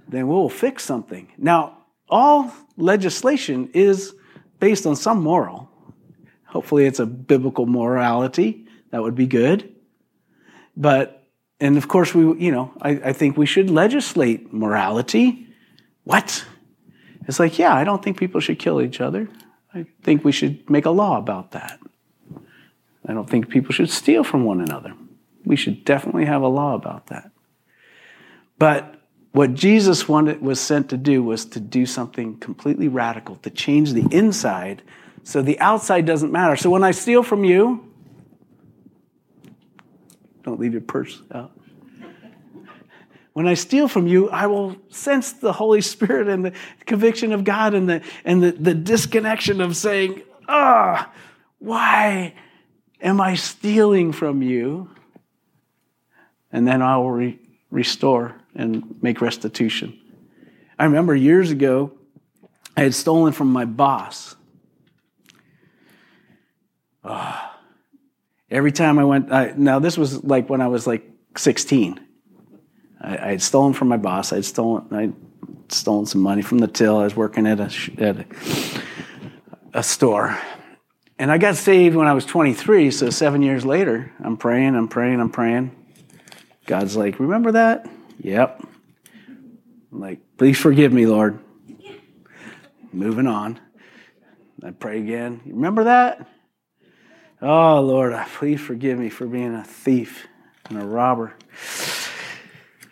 then 0.08 0.26
we'll 0.26 0.48
fix 0.48 0.82
something. 0.82 1.30
Now, 1.38 1.78
all 2.08 2.52
legislation 2.76 3.70
is 3.72 4.14
based 4.60 4.86
on 4.86 4.94
some 4.94 5.22
moral. 5.22 5.68
Hopefully, 6.44 6.86
it's 6.86 7.00
a 7.00 7.06
biblical 7.06 7.66
morality. 7.66 8.66
That 8.90 9.02
would 9.02 9.14
be 9.14 9.26
good. 9.26 9.74
But, 10.76 11.26
and 11.60 11.76
of 11.76 11.88
course, 11.88 12.14
we, 12.14 12.22
you 12.38 12.52
know, 12.52 12.72
I, 12.80 12.90
I 12.90 13.12
think 13.12 13.36
we 13.36 13.46
should 13.46 13.70
legislate 13.70 14.52
morality. 14.52 15.48
What? 16.04 16.44
It's 17.26 17.38
like, 17.38 17.58
yeah, 17.58 17.74
I 17.74 17.84
don't 17.84 18.02
think 18.02 18.18
people 18.18 18.40
should 18.40 18.58
kill 18.58 18.80
each 18.80 19.00
other. 19.00 19.28
I 19.74 19.86
think 20.02 20.24
we 20.24 20.32
should 20.32 20.68
make 20.68 20.86
a 20.86 20.90
law 20.90 21.18
about 21.18 21.52
that. 21.52 21.78
I 23.06 23.12
don't 23.12 23.28
think 23.30 23.48
people 23.48 23.72
should 23.72 23.90
steal 23.90 24.24
from 24.24 24.44
one 24.44 24.60
another. 24.60 24.94
We 25.44 25.56
should 25.56 25.84
definitely 25.84 26.26
have 26.26 26.42
a 26.42 26.48
law 26.48 26.74
about 26.74 27.06
that. 27.06 27.30
But 28.58 28.99
what 29.32 29.54
Jesus 29.54 30.08
wanted 30.08 30.40
was 30.42 30.58
sent 30.58 30.90
to 30.90 30.96
do 30.96 31.22
was 31.22 31.44
to 31.46 31.60
do 31.60 31.86
something 31.86 32.36
completely 32.38 32.88
radical, 32.88 33.36
to 33.36 33.50
change 33.50 33.92
the 33.92 34.06
inside 34.10 34.82
so 35.22 35.42
the 35.42 35.58
outside 35.60 36.06
doesn't 36.06 36.32
matter. 36.32 36.56
So 36.56 36.70
when 36.70 36.82
I 36.82 36.90
steal 36.90 37.22
from 37.22 37.44
you, 37.44 37.86
don't 40.42 40.58
leave 40.58 40.72
your 40.72 40.80
purse 40.80 41.22
out. 41.32 41.52
When 43.32 43.46
I 43.46 43.54
steal 43.54 43.86
from 43.86 44.08
you, 44.08 44.28
I 44.30 44.46
will 44.46 44.76
sense 44.88 45.32
the 45.32 45.52
Holy 45.52 45.82
Spirit 45.82 46.28
and 46.28 46.44
the 46.44 46.52
conviction 46.84 47.32
of 47.32 47.44
God 47.44 47.74
and 47.74 47.88
the, 47.88 48.02
and 48.24 48.42
the, 48.42 48.50
the 48.52 48.74
disconnection 48.74 49.60
of 49.60 49.76
saying, 49.76 50.22
ah, 50.48 51.12
why 51.58 52.34
am 53.00 53.20
I 53.20 53.36
stealing 53.36 54.12
from 54.12 54.42
you? 54.42 54.90
And 56.50 56.66
then 56.66 56.82
I 56.82 56.96
will 56.96 57.12
re- 57.12 57.38
restore 57.70 58.39
and 58.54 59.02
make 59.02 59.20
restitution. 59.20 59.98
I 60.78 60.84
remember 60.84 61.14
years 61.14 61.50
ago, 61.50 61.92
I 62.76 62.82
had 62.82 62.94
stolen 62.94 63.32
from 63.32 63.52
my 63.52 63.64
boss. 63.64 64.36
Oh, 67.04 67.50
every 68.50 68.72
time 68.72 68.98
I 68.98 69.04
went, 69.04 69.32
I, 69.32 69.52
now 69.56 69.78
this 69.78 69.96
was 69.96 70.24
like 70.24 70.48
when 70.48 70.60
I 70.60 70.68
was 70.68 70.86
like 70.86 71.08
16. 71.36 72.00
I, 73.00 73.18
I 73.18 73.30
had 73.30 73.42
stolen 73.42 73.72
from 73.72 73.88
my 73.88 73.96
boss. 73.96 74.32
I 74.32 74.36
had 74.36 74.44
stolen, 74.44 74.86
I 74.90 75.00
had 75.02 75.14
stolen 75.68 76.06
some 76.06 76.20
money 76.20 76.42
from 76.42 76.58
the 76.58 76.68
till. 76.68 76.98
I 76.98 77.04
was 77.04 77.16
working 77.16 77.46
at 77.46 77.60
a, 77.60 77.70
at 77.98 78.16
a, 78.18 78.26
a 79.74 79.82
store. 79.82 80.38
And 81.18 81.30
I 81.30 81.36
got 81.36 81.56
saved 81.56 81.96
when 81.96 82.06
I 82.06 82.14
was 82.14 82.24
23, 82.24 82.90
so 82.90 83.10
seven 83.10 83.42
years 83.42 83.66
later, 83.66 84.10
I'm 84.24 84.38
praying, 84.38 84.74
I'm 84.74 84.88
praying, 84.88 85.20
I'm 85.20 85.28
praying. 85.28 85.76
God's 86.64 86.96
like, 86.96 87.20
remember 87.20 87.52
that? 87.52 87.86
Yep. 88.22 88.62
I'm 89.92 90.00
like, 90.00 90.20
please 90.36 90.58
forgive 90.58 90.92
me, 90.92 91.06
Lord. 91.06 91.38
Moving 92.92 93.26
on. 93.26 93.58
I 94.62 94.70
pray 94.72 94.98
again. 94.98 95.40
Remember 95.46 95.84
that? 95.84 96.28
Oh, 97.40 97.80
Lord, 97.80 98.12
I 98.12 98.26
please 98.26 98.60
forgive 98.60 98.98
me 98.98 99.08
for 99.08 99.26
being 99.26 99.54
a 99.54 99.64
thief 99.64 100.26
and 100.68 100.80
a 100.80 100.84
robber. 100.84 101.34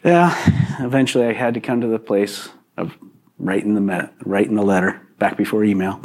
Yeah, 0.03 0.35
eventually 0.81 1.27
I 1.27 1.35
had 1.35 1.55
to 1.55 1.61
come 1.61 1.83
to 1.83 1.87
the 1.89 1.99
place 1.99 2.49
of 2.79 2.97
writing 3.39 3.75
the, 3.75 4.11
writing 4.25 4.55
the 4.55 4.63
letter 4.63 5.07
back 5.19 5.37
before 5.37 5.65
email. 5.65 6.01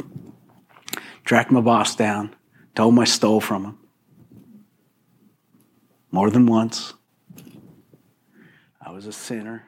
Tracked 1.24 1.50
my 1.50 1.62
boss 1.62 1.96
down, 1.96 2.36
told 2.74 2.92
him 2.92 2.98
I 2.98 3.04
stole 3.04 3.40
from 3.40 3.64
him. 3.64 3.78
More 6.10 6.30
than 6.30 6.44
once. 6.44 6.92
Was 8.94 9.08
a 9.08 9.12
sinner, 9.12 9.64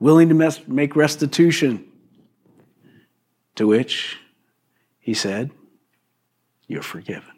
willing 0.00 0.30
to 0.30 0.62
make 0.66 0.96
restitution. 0.96 1.86
To 3.54 3.68
which 3.68 4.18
he 4.98 5.14
said, 5.14 5.52
You're 6.66 6.82
forgiven. 6.82 7.30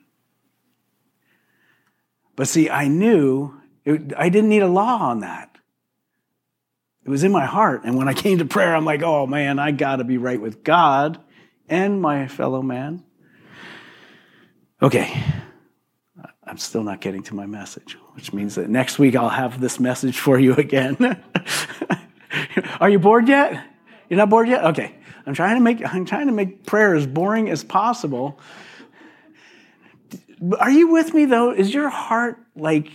But 2.37 2.49
see, 2.49 2.71
I 2.71 2.89
knew 2.89 3.53
it, 3.85 4.15
I 4.17 4.31
didn't 4.31 4.49
need 4.49 4.63
a 4.63 4.67
law 4.67 4.97
on 4.97 5.21
that. 5.21 5.59
It 7.05 7.11
was 7.11 7.23
in 7.23 7.33
my 7.33 7.45
heart. 7.45 7.83
And 7.85 7.99
when 7.99 8.09
I 8.09 8.15
came 8.25 8.39
to 8.39 8.47
prayer, 8.47 8.75
I'm 8.75 8.87
like, 8.87 9.03
oh 9.03 9.27
man, 9.27 9.59
I 9.59 9.73
got 9.73 9.97
to 9.97 10.05
be 10.05 10.17
right 10.17 10.41
with 10.41 10.65
God 10.65 11.21
and 11.69 12.01
my 12.01 12.29
fellow 12.29 12.63
man. 12.63 13.05
Okay. 14.81 15.23
I'm 16.47 16.59
still 16.59 16.83
not 16.83 17.01
getting 17.01 17.23
to 17.25 17.35
my 17.35 17.47
message, 17.47 17.99
which 18.15 18.33
means 18.33 18.55
that 18.55 18.69
next 18.71 18.99
week 18.99 19.17
I'll 19.17 19.29
have 19.29 19.61
this 19.61 19.81
message 19.81 20.19
for 20.19 20.39
you 20.39 20.55
again. 20.55 20.97
Are 22.81 22.89
you 22.89 22.99
bored 22.99 23.29
yet? 23.29 23.65
You're 24.09 24.19
not 24.19 24.31
bored 24.31 24.49
yet? 24.49 24.65
Okay. 24.65 24.95
I'm 25.27 25.35
trying 25.35 25.57
to 25.57 25.61
make 25.61 25.85
I'm 25.85 26.05
trying 26.05 26.29
to 26.29 26.33
make 26.33 26.65
prayer 26.65 26.95
as 26.95 27.07
boring 27.07 27.51
as 27.51 27.65
possible. 27.65 28.39
Are 30.61 30.71
you 30.71 30.89
with 30.89 31.15
me 31.15 31.25
though? 31.25 31.51
Is 31.51 31.75
your 31.75 31.89
heart 31.89 32.39
like 32.55 32.91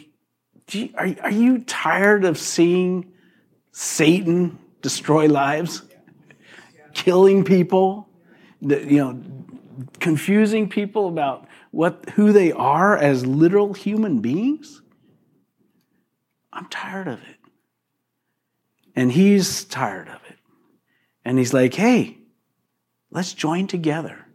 you, 0.70 0.90
are, 0.96 1.10
are 1.22 1.32
you 1.32 1.60
tired 1.60 2.24
of 2.24 2.38
seeing 2.38 3.12
Satan 3.74 4.58
destroy 4.82 5.28
lives, 5.28 5.82
killing 6.94 7.44
people, 7.44 8.08
you 8.62 8.98
know, 8.98 9.22
confusing 10.00 10.70
people 10.70 11.08
about 11.08 11.48
what 11.72 12.12
who 12.12 12.32
they 12.32 12.52
are 12.52 12.98
as 12.98 13.26
literal 13.26 13.74
human 13.74 14.20
beings. 14.20 14.82
I'm 16.54 16.68
tired 16.68 17.08
of 17.08 17.22
it. 17.22 17.38
And 18.96 19.12
he's 19.12 19.64
tired 19.64 20.10
of 20.10 20.20
it. 20.30 20.38
And 21.24 21.38
he's 21.38 21.54
like, 21.54 21.74
"Hey, 21.74 22.18
let's 23.10 23.34
join 23.34 23.68
together. 23.68 24.26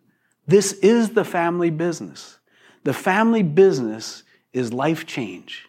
This 0.46 0.72
is 0.74 1.10
the 1.10 1.24
family 1.24 1.70
business. 1.70 2.38
The 2.84 2.94
family 2.94 3.42
business 3.42 4.22
is 4.52 4.72
life 4.72 5.06
change. 5.06 5.68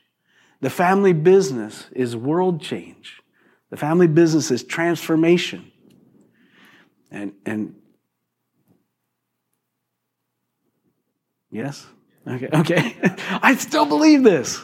The 0.62 0.70
family 0.70 1.14
business 1.14 1.88
is 1.92 2.16
world 2.16 2.62
change. 2.62 3.22
The 3.70 3.78
family 3.78 4.08
business 4.08 4.52
is 4.52 4.64
transformation. 4.64 5.72
And, 7.12 7.34
and 7.46 7.76
yes? 11.58 11.86
Okay, 12.28 12.50
okay. 12.54 12.96
I 13.42 13.56
still 13.56 13.86
believe 13.86 14.24
this. 14.24 14.62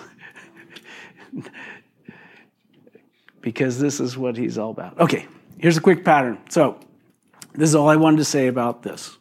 because 3.41 3.79
this 3.79 3.99
is 3.99 4.17
what 4.17 4.38
he's 4.38 4.58
all 4.58 4.71
about. 4.71 4.99
Okay, 4.99 5.27
here's 5.58 5.77
a 5.77 5.82
quick 5.82 6.06
pattern. 6.06 6.39
So, 6.49 6.79
this 7.53 7.69
is 7.69 7.75
all 7.75 7.89
I 7.89 7.95
wanted 7.95 8.17
to 8.17 8.25
say 8.25 8.47
about 8.47 8.84
this 8.84 9.17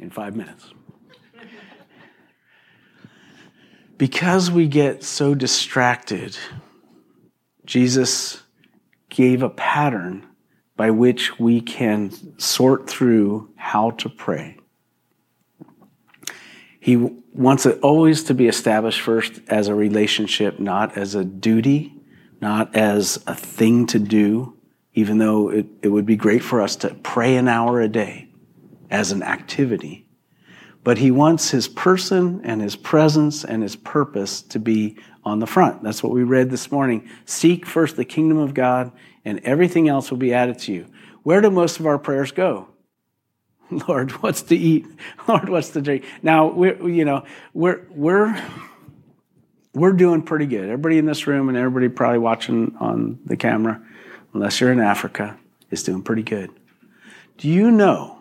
in 0.00 0.10
five 0.10 0.36
minutes. 0.36 0.72
Because 3.96 4.50
we 4.50 4.66
get 4.66 5.04
so 5.04 5.34
distracted 5.34 6.36
Jesus 7.64 8.42
gave 9.08 9.42
a 9.42 9.50
pattern 9.50 10.26
by 10.76 10.90
which 10.90 11.38
we 11.38 11.60
can 11.60 12.10
sort 12.38 12.88
through 12.88 13.50
how 13.56 13.90
to 13.92 14.08
pray. 14.08 14.58
He 16.84 16.96
wants 16.96 17.66
it 17.66 17.80
always 17.80 18.24
to 18.24 18.34
be 18.34 18.46
established 18.46 19.00
first 19.00 19.40
as 19.48 19.68
a 19.68 19.74
relationship, 19.74 20.60
not 20.60 20.96
as 20.98 21.14
a 21.14 21.24
duty, 21.24 21.94
not 22.40 22.76
as 22.76 23.22
a 23.26 23.34
thing 23.34 23.86
to 23.86 23.98
do, 23.98 24.56
even 24.92 25.18
though 25.18 25.48
it, 25.48 25.66
it 25.82 25.88
would 25.88 26.06
be 26.06 26.16
great 26.16 26.42
for 26.42 26.60
us 26.60 26.76
to 26.76 26.94
pray 26.94 27.36
an 27.36 27.48
hour 27.48 27.80
a 27.80 27.88
day 27.88 28.28
as 28.90 29.12
an 29.12 29.22
activity 29.22 30.04
but 30.84 30.98
he 30.98 31.10
wants 31.10 31.50
his 31.50 31.66
person 31.66 32.42
and 32.44 32.60
his 32.60 32.76
presence 32.76 33.42
and 33.42 33.62
his 33.62 33.74
purpose 33.74 34.42
to 34.42 34.58
be 34.58 34.98
on 35.24 35.38
the 35.38 35.46
front. 35.46 35.82
That's 35.82 36.02
what 36.02 36.12
we 36.12 36.22
read 36.22 36.50
this 36.50 36.70
morning. 36.70 37.08
Seek 37.24 37.64
first 37.64 37.96
the 37.96 38.04
kingdom 38.04 38.36
of 38.36 38.52
God, 38.52 38.92
and 39.24 39.40
everything 39.40 39.88
else 39.88 40.10
will 40.10 40.18
be 40.18 40.34
added 40.34 40.58
to 40.60 40.72
you. 40.72 40.86
Where 41.22 41.40
do 41.40 41.50
most 41.50 41.80
of 41.80 41.86
our 41.86 41.98
prayers 41.98 42.30
go? 42.30 42.68
Lord, 43.88 44.10
what's 44.22 44.42
to 44.42 44.56
eat? 44.56 44.86
Lord, 45.28 45.48
what's 45.48 45.70
to 45.70 45.80
drink? 45.80 46.04
Now, 46.22 46.48
we're, 46.50 46.88
you 46.88 47.04
know, 47.04 47.24
we're, 47.52 47.86
we're, 47.90 48.42
we're 49.74 49.92
doing 49.92 50.22
pretty 50.22 50.46
good. 50.46 50.64
Everybody 50.64 50.98
in 50.98 51.06
this 51.06 51.26
room 51.26 51.48
and 51.48 51.58
everybody 51.58 51.88
probably 51.88 52.18
watching 52.18 52.76
on 52.78 53.18
the 53.24 53.36
camera, 53.36 53.82
unless 54.32 54.60
you're 54.60 54.72
in 54.72 54.80
Africa, 54.80 55.38
is 55.70 55.82
doing 55.82 56.02
pretty 56.02 56.22
good. 56.22 56.50
Do 57.38 57.48
you 57.48 57.70
know 57.70 58.14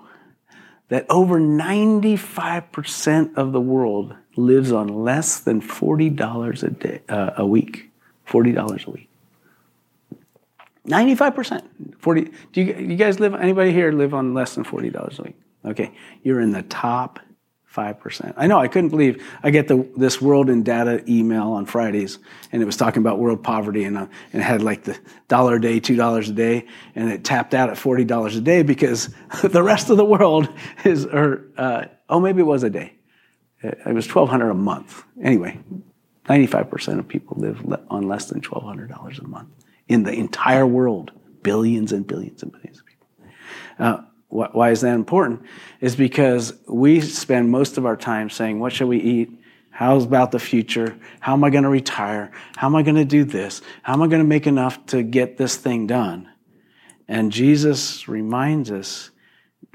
that 0.94 1.06
over 1.10 1.40
95% 1.40 3.36
of 3.36 3.52
the 3.52 3.62
world 3.62 4.16
lives 4.36 4.72
on 4.72 4.88
less 4.88 5.40
than 5.40 5.62
$40 5.62 6.64
a 6.64 6.70
day 6.70 7.02
uh, 7.10 7.32
a 7.38 7.46
week. 7.46 7.90
$40 8.28 8.88
a 8.88 8.92
week. 8.92 9.10
95%. 10.88 11.98
40 11.98 12.32
Do 12.52 12.62
you, 12.62 12.74
you 12.76 12.96
guys 12.96 13.20
live 13.20 13.34
anybody 13.34 13.72
here 13.72 13.92
live 13.92 14.14
on 14.14 14.34
less 14.34 14.56
than 14.56 14.64
$40 14.64 15.20
a 15.20 15.24
week? 15.24 15.36
Okay. 15.66 15.94
You're 16.24 16.42
in 16.42 16.52
the 16.52 16.64
top 16.64 17.20
5%. 17.74 18.34
I 18.38 18.46
know, 18.46 18.60
I 18.60 18.68
couldn't 18.68 18.92
believe 18.92 19.26
I 19.42 19.50
get 19.50 19.68
the, 19.68 19.88
this 19.98 20.22
World 20.22 20.50
in 20.50 20.62
Data 20.62 21.04
email 21.10 21.54
on 21.54 21.66
Fridays, 21.66 22.20
and 22.52 22.62
it 22.62 22.66
was 22.66 22.78
talking 22.78 23.02
about 23.02 23.18
world 23.18 23.42
poverty, 23.42 23.84
and, 23.86 23.98
uh, 23.98 24.06
and 24.32 24.42
it 24.42 24.46
had 24.46 24.62
like 24.62 24.84
the 24.84 24.98
dollar 25.28 25.56
a 25.56 25.62
day, 25.62 25.80
$2 25.80 26.30
a 26.30 26.32
day, 26.34 26.68
and 26.94 27.10
it 27.10 27.24
tapped 27.24 27.56
out 27.56 27.72
at 27.72 27.78
$40 27.78 28.38
a 28.38 28.42
day 28.42 28.62
because 28.62 29.10
the 29.44 29.64
rest 29.64 29.90
of 29.90 29.98
the 29.98 30.06
world 30.06 30.50
is, 30.84 31.06
or, 31.06 31.48
uh, 31.58 31.86
oh, 32.10 32.20
maybe 32.20 32.42
it 32.42 32.46
was 32.46 32.62
a 32.62 32.70
day. 32.70 32.94
It 33.64 33.94
was 33.94 34.14
1200 34.14 34.50
a 34.50 34.54
month. 34.54 35.04
Anyway, 35.24 35.58
95% 36.26 37.00
of 37.00 37.08
people 37.08 37.38
live 37.40 37.66
on 37.90 38.08
less 38.08 38.26
than 38.26 38.42
$1,200 38.42 39.20
a 39.20 39.28
month 39.28 39.50
in 39.88 40.04
the 40.04 40.14
entire 40.14 40.66
world, 40.66 41.12
billions 41.42 41.92
and 41.92 42.06
billions 42.08 42.44
and 42.44 42.52
billions 42.52 42.80
of 42.80 42.86
people. 42.86 43.08
Uh, 43.80 44.02
why 44.30 44.72
is 44.72 44.82
that 44.82 44.96
important? 44.96 45.44
Is 45.80 45.96
because 45.96 46.54
we 46.68 47.02
spend 47.02 47.52
most 47.52 47.78
of 47.78 47.86
our 47.86 47.96
time 47.96 48.30
saying, 48.30 48.60
What 48.60 48.74
should 48.74 48.88
we 48.88 49.00
eat? 49.00 49.40
How's 49.70 50.06
about 50.06 50.32
the 50.32 50.40
future? 50.40 50.98
How 51.20 51.34
am 51.34 51.44
I 51.44 51.50
going 51.50 51.64
to 51.64 51.70
retire? 51.70 52.32
How 52.56 52.68
am 52.68 52.76
I 52.76 52.84
going 52.84 52.96
to 52.96 53.06
do 53.06 53.24
this? 53.24 53.62
How 53.82 53.94
am 53.94 54.02
I 54.02 54.08
going 54.08 54.22
to 54.22 54.28
make 54.28 54.46
enough 54.46 54.84
to 54.88 55.02
get 55.02 55.38
this 55.38 55.56
thing 55.56 55.88
done? 55.88 56.30
And 57.08 57.32
Jesus 57.32 58.08
reminds 58.08 58.72
us 58.72 59.10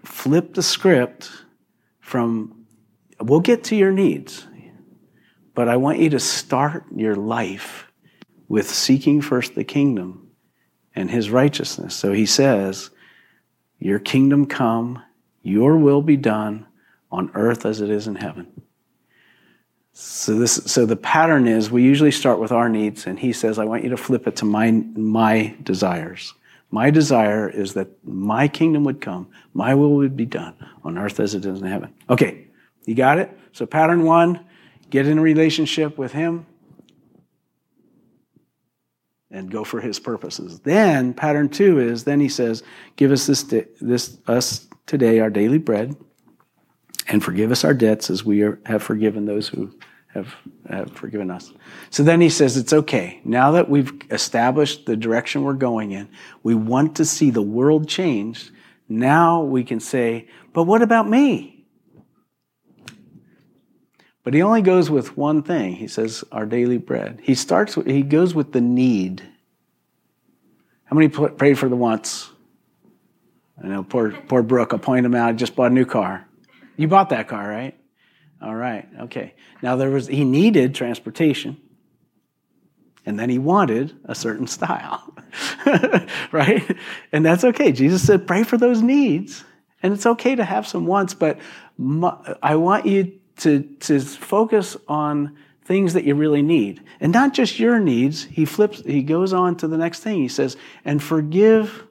flip 0.04 0.54
the 0.54 0.62
script 0.62 1.30
from, 2.00 2.66
we'll 3.20 3.40
get 3.40 3.64
to 3.64 3.76
your 3.76 3.92
needs, 3.92 4.46
but 5.54 5.68
I 5.68 5.76
want 5.76 5.98
you 5.98 6.10
to 6.10 6.20
start 6.20 6.84
your 6.94 7.16
life 7.16 7.87
with 8.48 8.68
seeking 8.68 9.20
first 9.20 9.54
the 9.54 9.64
kingdom 9.64 10.30
and 10.94 11.10
his 11.10 11.30
righteousness. 11.30 11.94
So 11.94 12.12
he 12.12 12.26
says, 12.26 12.90
your 13.78 13.98
kingdom 13.98 14.46
come, 14.46 15.02
your 15.42 15.76
will 15.76 16.02
be 16.02 16.16
done 16.16 16.66
on 17.10 17.30
earth 17.34 17.64
as 17.64 17.80
it 17.80 17.90
is 17.90 18.06
in 18.06 18.16
heaven. 18.16 18.62
So 19.92 20.38
this 20.38 20.54
so 20.66 20.86
the 20.86 20.96
pattern 20.96 21.48
is 21.48 21.70
we 21.70 21.82
usually 21.82 22.12
start 22.12 22.38
with 22.38 22.52
our 22.52 22.68
needs 22.68 23.06
and 23.06 23.18
he 23.18 23.32
says 23.32 23.58
I 23.58 23.64
want 23.64 23.82
you 23.82 23.90
to 23.90 23.96
flip 23.96 24.28
it 24.28 24.36
to 24.36 24.44
my 24.44 24.70
my 24.70 25.56
desires. 25.62 26.34
My 26.70 26.90
desire 26.90 27.48
is 27.48 27.74
that 27.74 27.88
my 28.04 28.46
kingdom 28.46 28.84
would 28.84 29.00
come, 29.00 29.28
my 29.54 29.74
will 29.74 29.94
would 29.96 30.16
be 30.16 30.26
done 30.26 30.54
on 30.84 30.98
earth 30.98 31.18
as 31.18 31.34
it 31.34 31.44
is 31.44 31.60
in 31.60 31.66
heaven. 31.66 31.92
Okay, 32.08 32.46
you 32.84 32.94
got 32.94 33.18
it? 33.18 33.36
So 33.52 33.66
pattern 33.66 34.04
1, 34.04 34.38
get 34.90 35.06
in 35.06 35.18
a 35.18 35.22
relationship 35.22 35.98
with 35.98 36.12
him 36.12 36.46
and 39.30 39.50
go 39.50 39.64
for 39.64 39.80
his 39.80 39.98
purposes. 39.98 40.60
Then 40.60 41.12
pattern 41.12 41.48
two 41.48 41.78
is 41.78 42.04
then 42.04 42.20
he 42.20 42.28
says, 42.28 42.62
"Give 42.96 43.12
us 43.12 43.26
this 43.26 43.42
this 43.80 44.18
us 44.26 44.66
today 44.86 45.20
our 45.20 45.30
daily 45.30 45.58
bread, 45.58 45.96
and 47.08 47.22
forgive 47.22 47.50
us 47.50 47.64
our 47.64 47.74
debts 47.74 48.10
as 48.10 48.24
we 48.24 48.42
are, 48.42 48.58
have 48.64 48.82
forgiven 48.82 49.26
those 49.26 49.48
who 49.48 49.70
have, 50.14 50.34
have 50.68 50.90
forgiven 50.92 51.30
us." 51.30 51.52
So 51.90 52.02
then 52.02 52.20
he 52.20 52.30
says, 52.30 52.56
"It's 52.56 52.72
okay. 52.72 53.20
Now 53.24 53.50
that 53.52 53.68
we've 53.68 53.92
established 54.10 54.86
the 54.86 54.96
direction 54.96 55.42
we're 55.42 55.52
going 55.52 55.92
in, 55.92 56.08
we 56.42 56.54
want 56.54 56.96
to 56.96 57.04
see 57.04 57.30
the 57.30 57.42
world 57.42 57.86
changed. 57.86 58.50
Now 58.88 59.42
we 59.42 59.64
can 59.64 59.80
say, 59.80 60.26
but 60.54 60.64
what 60.64 60.80
about 60.80 61.08
me?" 61.08 61.57
But 64.28 64.34
he 64.34 64.42
only 64.42 64.60
goes 64.60 64.90
with 64.90 65.16
one 65.16 65.42
thing. 65.42 65.72
He 65.72 65.88
says, 65.88 66.22
our 66.30 66.44
daily 66.44 66.76
bread. 66.76 67.18
He 67.22 67.34
starts, 67.34 67.76
he 67.76 68.02
goes 68.02 68.34
with 68.34 68.52
the 68.52 68.60
need. 68.60 69.22
How 70.84 70.96
many 70.96 71.08
prayed 71.08 71.58
for 71.58 71.70
the 71.70 71.76
wants? 71.76 72.28
I 73.64 73.68
know, 73.68 73.82
poor, 73.82 74.10
poor 74.10 74.42
Brooke, 74.42 74.74
I'll 74.74 74.80
point 74.80 75.06
him 75.06 75.14
out. 75.14 75.30
I 75.30 75.32
just 75.32 75.56
bought 75.56 75.70
a 75.70 75.74
new 75.74 75.86
car. 75.86 76.28
You 76.76 76.88
bought 76.88 77.08
that 77.08 77.26
car, 77.26 77.48
right? 77.48 77.74
All 78.42 78.54
right, 78.54 78.86
okay. 79.00 79.32
Now 79.62 79.76
there 79.76 79.88
was, 79.88 80.08
he 80.08 80.24
needed 80.24 80.74
transportation. 80.74 81.56
And 83.06 83.18
then 83.18 83.30
he 83.30 83.38
wanted 83.38 83.96
a 84.04 84.14
certain 84.14 84.46
style, 84.46 85.10
right? 86.32 86.76
And 87.12 87.24
that's 87.24 87.44
okay. 87.44 87.72
Jesus 87.72 88.06
said, 88.06 88.26
pray 88.26 88.42
for 88.42 88.58
those 88.58 88.82
needs. 88.82 89.42
And 89.82 89.94
it's 89.94 90.04
okay 90.04 90.36
to 90.36 90.44
have 90.44 90.66
some 90.66 90.84
wants, 90.84 91.14
but 91.14 91.38
I 92.42 92.56
want 92.56 92.84
you 92.84 93.17
to, 93.38 93.62
to 93.80 94.00
focus 94.00 94.76
on 94.86 95.36
things 95.64 95.92
that 95.92 96.04
you 96.04 96.14
really 96.14 96.42
need. 96.42 96.82
And 96.98 97.12
not 97.12 97.34
just 97.34 97.58
your 97.58 97.78
needs. 97.78 98.24
He 98.24 98.44
flips, 98.44 98.80
he 98.80 99.02
goes 99.02 99.32
on 99.32 99.56
to 99.56 99.68
the 99.68 99.76
next 99.76 100.00
thing. 100.00 100.18
He 100.18 100.28
says, 100.28 100.56
and 100.84 101.02
forgive 101.02 101.84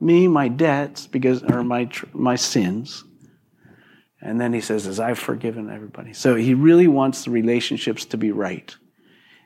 me 0.00 0.26
my 0.26 0.48
debts 0.48 1.06
because, 1.06 1.42
or 1.42 1.62
my, 1.62 1.88
my 2.12 2.36
sins. 2.36 3.04
And 4.20 4.40
then 4.40 4.52
he 4.52 4.60
says, 4.60 4.86
as 4.86 4.98
I've 4.98 5.18
forgiven 5.18 5.70
everybody. 5.70 6.12
So 6.12 6.34
he 6.34 6.54
really 6.54 6.88
wants 6.88 7.24
the 7.24 7.30
relationships 7.30 8.04
to 8.06 8.16
be 8.16 8.32
right. 8.32 8.74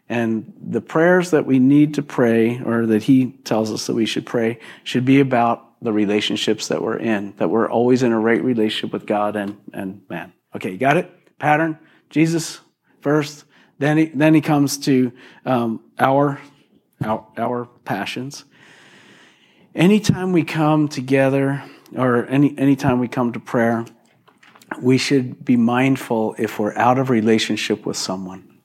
And 0.08 0.52
the 0.60 0.80
prayers 0.80 1.30
that 1.30 1.46
we 1.46 1.58
need 1.58 1.94
to 1.94 2.02
pray, 2.02 2.60
or 2.62 2.86
that 2.86 3.04
he 3.04 3.32
tells 3.44 3.72
us 3.72 3.86
that 3.86 3.94
we 3.94 4.06
should 4.06 4.26
pray, 4.26 4.58
should 4.82 5.04
be 5.04 5.20
about 5.20 5.80
the 5.82 5.92
relationships 5.92 6.68
that 6.68 6.82
we're 6.82 6.96
in, 6.96 7.34
that 7.36 7.48
we're 7.48 7.70
always 7.70 8.02
in 8.02 8.12
a 8.12 8.18
right 8.18 8.42
relationship 8.42 8.92
with 8.92 9.06
God 9.06 9.36
and, 9.36 9.58
and 9.72 10.02
man. 10.08 10.32
Okay, 10.56 10.70
you 10.70 10.78
got 10.78 10.96
it? 10.96 11.10
Pattern. 11.38 11.78
Jesus 12.10 12.60
first, 13.00 13.44
then 13.78 13.96
he, 13.98 14.04
then 14.06 14.34
he 14.34 14.40
comes 14.40 14.78
to 14.78 15.12
um, 15.44 15.80
our, 15.98 16.40
our, 17.02 17.26
our 17.36 17.64
passions. 17.84 18.44
Anytime 19.74 20.32
we 20.32 20.44
come 20.44 20.88
together, 20.88 21.62
or 21.96 22.26
any 22.26 22.56
anytime 22.58 22.98
we 22.98 23.08
come 23.08 23.32
to 23.32 23.40
prayer, 23.40 23.84
we 24.80 24.98
should 24.98 25.44
be 25.44 25.56
mindful 25.56 26.34
if 26.38 26.58
we're 26.58 26.76
out 26.76 26.98
of 26.98 27.10
relationship 27.10 27.84
with 27.86 27.96
someone, 27.96 28.60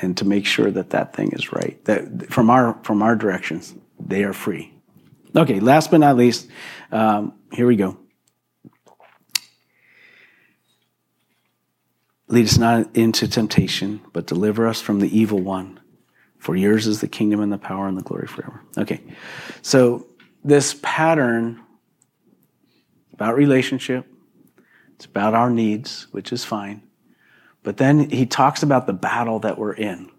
and 0.00 0.16
to 0.16 0.24
make 0.24 0.46
sure 0.46 0.70
that 0.70 0.90
that 0.90 1.14
thing 1.14 1.32
is 1.32 1.52
right. 1.52 1.82
That 1.84 2.30
from 2.30 2.50
our 2.50 2.78
from 2.82 3.02
our 3.02 3.16
directions, 3.16 3.74
they 3.98 4.24
are 4.24 4.32
free. 4.32 4.72
Okay, 5.34 5.60
last 5.60 5.90
but 5.90 5.98
not 5.98 6.16
least, 6.16 6.48
um, 6.90 7.34
here 7.52 7.66
we 7.66 7.76
go. 7.76 7.96
Lead 12.32 12.46
us 12.46 12.56
not 12.56 12.96
into 12.96 13.28
temptation, 13.28 14.00
but 14.14 14.26
deliver 14.26 14.66
us 14.66 14.80
from 14.80 15.00
the 15.00 15.18
evil 15.18 15.38
one. 15.38 15.78
For 16.38 16.56
yours 16.56 16.86
is 16.86 17.02
the 17.02 17.06
kingdom 17.06 17.40
and 17.40 17.52
the 17.52 17.58
power 17.58 17.86
and 17.86 17.94
the 17.94 18.02
glory 18.02 18.26
forever. 18.26 18.62
Okay. 18.78 19.02
So 19.60 20.06
this 20.42 20.74
pattern 20.82 21.60
about 23.12 23.36
relationship, 23.36 24.06
it's 24.94 25.04
about 25.04 25.34
our 25.34 25.50
needs, 25.50 26.06
which 26.12 26.32
is 26.32 26.42
fine. 26.42 26.82
But 27.62 27.76
then 27.76 28.08
he 28.08 28.24
talks 28.24 28.62
about 28.62 28.86
the 28.86 28.94
battle 28.94 29.40
that 29.40 29.58
we're 29.58 29.74
in. 29.74 30.10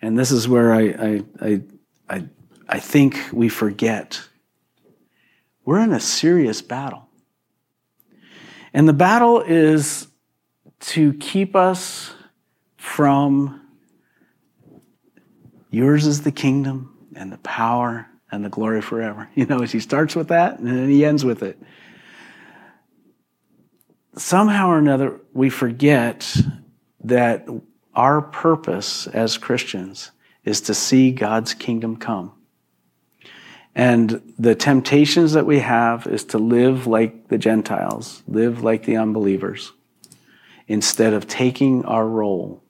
And 0.00 0.16
this 0.16 0.30
is 0.30 0.46
where 0.46 0.72
I, 0.72 0.82
I, 0.82 1.22
I, 1.40 1.62
I, 2.08 2.24
I 2.68 2.78
think 2.78 3.18
we 3.32 3.48
forget. 3.48 4.22
We're 5.64 5.80
in 5.80 5.92
a 5.92 5.98
serious 5.98 6.62
battle. 6.62 7.08
And 8.72 8.88
the 8.88 8.92
battle 8.92 9.40
is 9.40 10.06
to 10.86 11.14
keep 11.14 11.56
us 11.56 12.12
from 12.76 13.60
yours 15.70 16.06
is 16.06 16.22
the 16.22 16.32
kingdom 16.32 17.08
and 17.16 17.32
the 17.32 17.38
power 17.38 18.06
and 18.30 18.44
the 18.44 18.50
glory 18.50 18.82
forever. 18.82 19.28
You 19.34 19.46
know, 19.46 19.62
as 19.62 19.72
he 19.72 19.80
starts 19.80 20.14
with 20.14 20.28
that 20.28 20.58
and 20.58 20.68
then 20.68 20.88
he 20.88 21.04
ends 21.04 21.24
with 21.24 21.42
it. 21.42 21.58
Somehow 24.16 24.68
or 24.68 24.78
another, 24.78 25.20
we 25.32 25.50
forget 25.50 26.36
that 27.02 27.48
our 27.94 28.20
purpose 28.20 29.06
as 29.08 29.38
Christians 29.38 30.10
is 30.44 30.60
to 30.62 30.74
see 30.74 31.10
God's 31.10 31.54
kingdom 31.54 31.96
come. 31.96 32.32
And 33.74 34.20
the 34.38 34.54
temptations 34.54 35.32
that 35.32 35.46
we 35.46 35.60
have 35.60 36.06
is 36.06 36.24
to 36.26 36.38
live 36.38 36.86
like 36.86 37.28
the 37.28 37.38
Gentiles, 37.38 38.22
live 38.28 38.62
like 38.62 38.84
the 38.84 38.96
unbelievers 38.96 39.72
instead 40.66 41.12
of 41.12 41.26
taking 41.26 41.84
our 41.84 42.06
role 42.06 42.62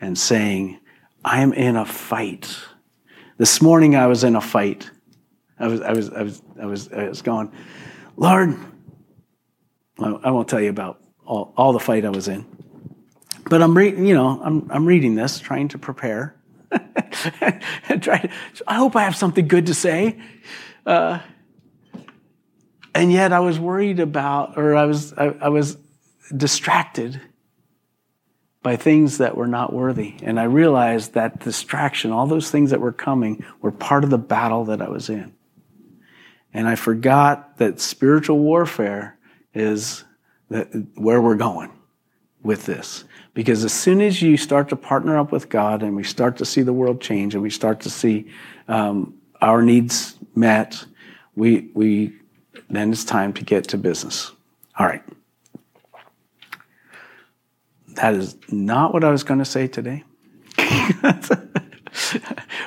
and 0.00 0.18
saying, 0.18 0.78
I'm 1.24 1.52
in 1.52 1.76
a 1.76 1.84
fight. 1.84 2.56
This 3.36 3.62
morning 3.62 3.96
I 3.96 4.06
was 4.06 4.24
in 4.24 4.36
a 4.36 4.40
fight. 4.40 4.90
I 5.58 5.66
was, 5.66 5.80
I 5.80 5.92
was, 5.92 6.10
I 6.10 6.22
was, 6.22 6.42
I 6.60 6.66
was, 6.66 6.92
I 6.92 7.08
was 7.08 7.22
going, 7.22 7.52
Lord, 8.16 8.56
I 9.98 10.30
won't 10.30 10.48
tell 10.48 10.60
you 10.60 10.70
about 10.70 11.00
all, 11.26 11.52
all 11.56 11.72
the 11.72 11.80
fight 11.80 12.04
I 12.04 12.08
was 12.10 12.28
in, 12.28 12.46
but 13.48 13.62
I'm 13.62 13.76
reading, 13.76 14.06
you 14.06 14.14
know, 14.14 14.40
I'm, 14.42 14.70
I'm 14.70 14.86
reading 14.86 15.14
this, 15.14 15.38
trying 15.38 15.68
to 15.68 15.78
prepare. 15.78 16.34
try 16.70 18.20
to, 18.20 18.30
I 18.66 18.74
hope 18.74 18.96
I 18.96 19.02
have 19.02 19.16
something 19.16 19.46
good 19.46 19.66
to 19.66 19.74
say. 19.74 20.20
Uh, 20.86 21.18
and 22.94 23.12
yet 23.12 23.32
I 23.32 23.40
was 23.40 23.58
worried 23.58 24.00
about, 24.00 24.56
or 24.56 24.74
I 24.74 24.86
was, 24.86 25.12
I, 25.12 25.34
I 25.40 25.48
was 25.48 25.76
distracted 26.36 27.20
by 28.62 28.76
things 28.76 29.18
that 29.18 29.36
were 29.36 29.46
not 29.46 29.72
worthy. 29.72 30.16
And 30.22 30.38
I 30.38 30.44
realized 30.44 31.14
that 31.14 31.40
distraction, 31.40 32.10
all 32.10 32.26
those 32.26 32.50
things 32.50 32.70
that 32.70 32.80
were 32.80 32.92
coming, 32.92 33.44
were 33.62 33.72
part 33.72 34.04
of 34.04 34.10
the 34.10 34.18
battle 34.18 34.66
that 34.66 34.82
I 34.82 34.88
was 34.88 35.08
in. 35.08 35.34
And 36.52 36.68
I 36.68 36.74
forgot 36.74 37.56
that 37.58 37.80
spiritual 37.80 38.38
warfare 38.38 39.18
is 39.54 40.04
where 40.48 41.20
we're 41.20 41.36
going 41.36 41.70
with 42.42 42.66
this. 42.66 43.04
Because 43.34 43.64
as 43.64 43.72
soon 43.72 44.00
as 44.00 44.20
you 44.20 44.36
start 44.36 44.68
to 44.70 44.76
partner 44.76 45.16
up 45.18 45.30
with 45.30 45.48
God 45.48 45.82
and 45.82 45.94
we 45.94 46.02
start 46.02 46.36
to 46.38 46.44
see 46.44 46.62
the 46.62 46.72
world 46.72 47.00
change 47.00 47.34
and 47.34 47.42
we 47.42 47.50
start 47.50 47.80
to 47.80 47.90
see 47.90 48.28
um, 48.68 49.14
our 49.40 49.62
needs 49.62 50.16
met, 50.34 50.84
we, 51.36 51.70
we, 51.74 52.12
then 52.68 52.92
it's 52.92 53.04
time 53.04 53.32
to 53.34 53.44
get 53.44 53.64
to 53.68 53.78
business. 53.78 54.32
All 54.78 54.86
right. 54.86 55.02
That 57.94 58.14
is 58.14 58.36
not 58.50 58.92
what 58.92 59.04
I 59.04 59.10
was 59.10 59.24
going 59.24 59.38
to 59.38 59.44
say 59.44 59.66
today. 59.66 60.04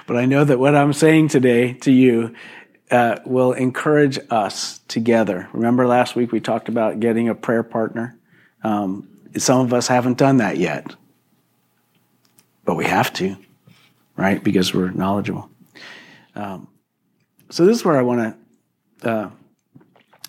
but 0.07 0.17
I 0.17 0.25
know 0.25 0.43
that 0.43 0.59
what 0.59 0.75
I'm 0.75 0.93
saying 0.93 1.29
today 1.29 1.73
to 1.73 1.91
you 1.91 2.35
uh, 2.91 3.19
will 3.25 3.53
encourage 3.53 4.19
us 4.29 4.79
together. 4.87 5.49
Remember 5.53 5.87
last 5.87 6.15
week 6.15 6.31
we 6.31 6.39
talked 6.39 6.69
about 6.69 6.99
getting 6.99 7.29
a 7.29 7.35
prayer 7.35 7.63
partner? 7.63 8.17
Um, 8.63 9.07
some 9.37 9.61
of 9.61 9.73
us 9.73 9.87
haven't 9.87 10.17
done 10.17 10.37
that 10.37 10.57
yet, 10.57 10.93
but 12.65 12.75
we 12.75 12.85
have 12.85 13.11
to, 13.13 13.35
right? 14.15 14.43
Because 14.43 14.73
we're 14.73 14.91
knowledgeable. 14.91 15.49
Um, 16.35 16.67
so 17.49 17.65
this 17.65 17.77
is 17.77 17.85
where 17.85 17.97
I 17.97 18.01
want 18.01 18.35
to 19.01 19.09
uh, 19.09 19.29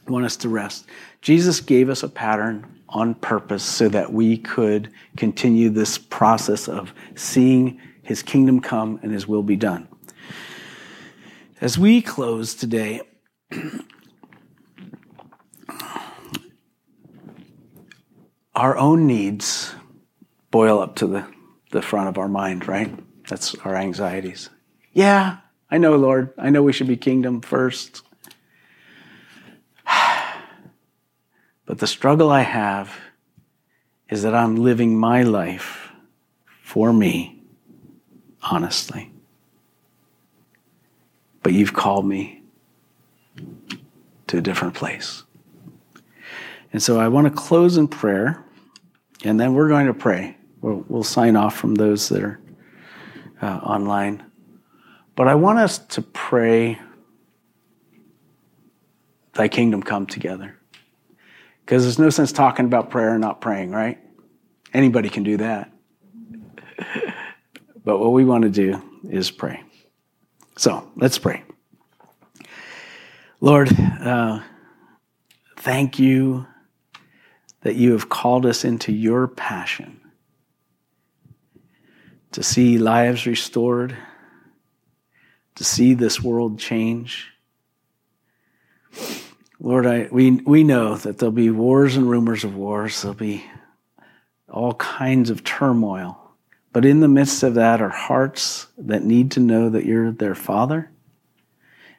want 0.09 0.24
us 0.24 0.37
to 0.38 0.48
rest. 0.48 0.87
Jesus 1.20 1.61
gave 1.61 1.88
us 1.88 2.02
a 2.02 2.09
pattern 2.09 2.74
on 2.88 3.14
purpose 3.14 3.62
so 3.64 3.88
that 3.88 4.12
we 4.12 4.37
could 4.38 4.92
continue 5.16 5.70
this 5.70 5.99
process 5.99 6.68
of 6.68 6.92
seeing 7.14 7.81
His 8.03 8.23
kingdom 8.23 8.61
come 8.61 9.01
and 9.03 9.12
His 9.12 9.27
will 9.27 9.42
be 9.42 9.57
done. 9.57 9.88
As 11.61 11.79
we 11.79 12.03
close 12.03 12.55
today, 12.55 13.01
our 18.55 18.77
own 18.77 19.07
needs 19.07 19.75
boil 20.51 20.79
up 20.79 20.94
to 20.97 21.07
the, 21.07 21.27
the 21.73 21.83
front 21.83 22.09
of 22.09 22.18
our 22.18 22.29
mind, 22.29 22.68
right? 22.68 22.94
That's 23.29 23.55
our 23.64 23.75
anxieties. 23.75 24.51
Yeah, 24.92 25.38
I 25.70 25.79
know, 25.79 25.97
Lord. 25.97 26.33
I 26.38 26.51
know 26.51 26.62
we 26.62 26.73
should 26.73 26.87
be 26.87 26.97
kingdom 26.97 27.40
first. 27.40 28.03
But 31.66 31.79
the 31.79 31.87
struggle 31.87 32.31
I 32.31 32.42
have 32.42 32.94
is 34.09 34.22
that 34.22 34.35
I'm 34.35 34.57
living 34.57 34.98
my 34.98 35.22
life 35.22 35.90
for 36.62 36.92
me, 36.92 37.42
honestly. 38.42 39.11
But 41.42 41.53
you've 41.53 41.72
called 41.72 42.07
me 42.07 42.42
to 44.27 44.38
a 44.38 44.40
different 44.40 44.74
place. 44.74 45.24
And 46.72 46.83
so 46.83 46.98
I 46.98 47.09
want 47.09 47.27
to 47.27 47.33
close 47.33 47.77
in 47.77 47.88
prayer, 47.88 48.44
and 49.24 49.38
then 49.38 49.55
we're 49.55 49.68
going 49.68 49.87
to 49.87 49.94
pray. 49.94 50.37
We'll, 50.61 50.85
we'll 50.88 51.05
sign 51.05 51.37
off 51.37 51.57
from 51.57 51.77
those 51.77 52.09
that 52.09 52.22
are 52.22 52.40
uh, 53.40 53.61
online. 53.62 54.24
But 55.16 55.29
I 55.29 55.35
want 55.35 55.59
us 55.59 55.79
to 55.79 56.03
pray, 56.03 56.79
Thy 59.35 59.48
kingdom 59.48 59.83
come 59.83 60.07
together. 60.07 60.59
Because 61.64 61.83
there's 61.83 61.98
no 61.98 62.11
sense 62.11 62.33
talking 62.33 62.66
about 62.66 62.90
prayer 62.90 63.12
and 63.12 63.20
not 63.20 63.40
praying, 63.40 63.70
right? 63.70 63.98
Anybody 64.72 65.09
can 65.09 65.22
do 65.22 65.38
that. 65.38 65.72
but 67.85 67.98
what 67.98 68.12
we 68.12 68.24
want 68.24 68.42
to 68.42 68.50
do 68.50 68.83
is 69.09 69.31
pray. 69.31 69.62
So 70.57 70.90
let's 70.96 71.18
pray. 71.18 71.42
Lord, 73.40 73.70
uh, 73.79 74.40
thank 75.57 75.98
you 75.98 76.46
that 77.62 77.77
you 77.77 77.92
have 77.92 78.09
called 78.09 78.44
us 78.46 78.64
into 78.64 78.92
your 78.92 79.27
passion 79.27 80.00
to 82.33 82.42
see 82.42 82.79
lives 82.79 83.27
restored, 83.27 83.96
to 85.55 85.64
see 85.64 85.94
this 85.94 86.20
world 86.20 86.59
change. 86.59 87.33
Lord, 89.64 89.87
I, 89.87 90.09
we, 90.12 90.31
we 90.31 90.62
know 90.62 90.94
that 90.96 91.16
there'll 91.16 91.33
be 91.33 91.48
wars 91.48 91.96
and 91.96 92.09
rumors 92.09 92.44
of 92.44 92.55
wars. 92.55 93.00
There'll 93.00 93.14
be 93.14 93.46
all 94.46 94.74
kinds 94.74 95.31
of 95.31 95.42
turmoil. 95.42 96.35
But 96.74 96.85
in 96.85 97.00
the 97.00 97.09
midst 97.09 97.42
of 97.42 97.55
that 97.55 97.81
are 97.81 97.88
hearts 97.88 98.66
that 98.77 99.05
need 99.05 99.31
to 99.31 99.40
know 99.40 99.70
that 99.70 99.87
you're 99.87 100.12
their 100.12 100.35
father 100.35 100.90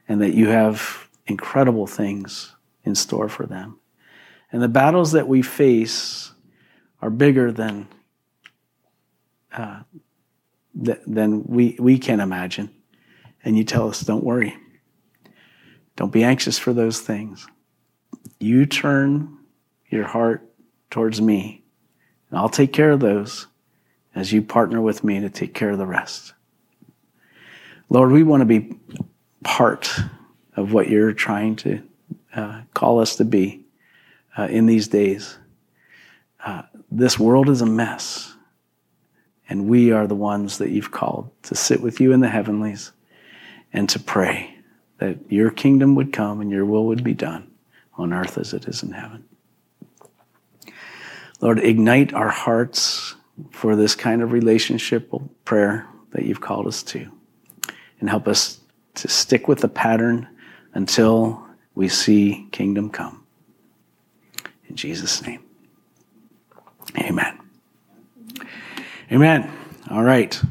and 0.08 0.22
that 0.22 0.36
you 0.36 0.50
have 0.50 1.10
incredible 1.26 1.88
things 1.88 2.56
in 2.84 2.94
store 2.94 3.30
for 3.30 3.48
them. 3.48 3.80
And 4.52 4.62
the 4.62 4.68
battles 4.68 5.14
that 5.14 5.28
we 5.28 5.42
face 5.42 6.34
are 7.02 7.10
bigger 7.10 7.52
than, 7.52 7.88
uh, 9.52 9.82
th- 10.86 11.02
than 11.08 11.44
we, 11.46 11.78
we 11.80 11.98
can 11.98 12.20
imagine. 12.20 12.70
And 13.44 13.58
you 13.58 13.64
tell 13.64 13.90
us, 13.90 14.02
don't 14.02 14.24
worry. 14.24 14.56
Don't 15.96 16.14
be 16.14 16.24
anxious 16.24 16.60
for 16.60 16.72
those 16.72 17.02
things. 17.02 17.48
You 18.40 18.66
turn 18.66 19.38
your 19.90 20.06
heart 20.06 20.48
towards 20.90 21.22
me, 21.22 21.64
and 22.30 22.40
I'll 22.40 22.50
take 22.50 22.74
care 22.74 22.92
of 22.92 23.00
those 23.00 23.48
as 24.14 24.32
you 24.32 24.42
partner 24.42 24.82
with 24.82 25.04
me 25.04 25.20
to 25.22 25.30
take 25.30 25.54
care 25.54 25.70
of 25.70 25.78
the 25.78 25.86
rest. 25.86 26.34
Lord, 27.90 28.12
we 28.12 28.24
want 28.24 28.42
to 28.42 28.46
be 28.46 28.78
part 29.44 30.00
of 30.56 30.74
what 30.74 30.90
you're 30.90 31.14
trying 31.14 31.56
to 31.58 31.82
uh, 32.36 32.62
call 32.74 33.00
us 33.00 33.18
to 33.18 33.26
be 33.26 33.64
uh, 34.38 34.48
in 34.50 34.66
these 34.66 34.88
days. 34.88 35.38
Uh, 36.44 36.64
this 36.92 37.20
world 37.20 37.50
is 37.50 37.62
a 37.62 37.66
mess, 37.66 38.34
and 39.48 39.68
we 39.68 39.92
are 39.92 40.08
the 40.08 40.16
ones 40.16 40.58
that 40.58 40.72
you've 40.72 40.92
called 40.92 41.30
to 41.44 41.56
sit 41.56 41.82
with 41.82 42.00
you 42.00 42.12
in 42.12 42.20
the 42.20 42.30
heavenlies 42.30 42.92
and 43.72 43.90
to 43.90 44.00
pray 44.00 44.56
that 44.98 45.18
your 45.30 45.52
kingdom 45.52 45.96
would 45.96 46.14
come 46.14 46.42
and 46.42 46.52
your 46.52 46.66
will 46.66 46.88
would 46.88 47.04
be 47.04 47.14
done 47.14 47.50
on 47.98 48.14
earth 48.14 48.38
as 48.38 48.54
it 48.54 48.68
is 48.68 48.84
in 48.84 48.92
heaven. 48.92 49.26
Lord, 51.42 51.60
ignite 51.60 52.14
our 52.14 52.30
hearts 52.30 53.16
for 53.52 53.76
this 53.76 53.96
kind 53.96 54.22
of 54.22 54.32
relationship 54.32 55.12
prayer 55.44 55.88
that 56.12 56.26
you've 56.26 56.42
called 56.42 56.68
us 56.68 56.82
to, 56.84 57.12
and 58.00 58.10
help 58.10 58.28
us 58.28 58.60
to 58.96 59.08
stick 59.08 59.48
with 59.48 59.60
the 59.60 59.68
pattern 59.68 60.28
until 60.74 61.46
we 61.74 61.90
see 61.90 62.48
kingdom 62.52 62.90
come. 62.90 63.26
In 64.70 64.76
Jesus' 64.76 65.22
name. 65.22 65.44
Amen. 66.98 67.40
Amen. 69.12 69.52
All 69.92 70.04
right. 70.04 70.42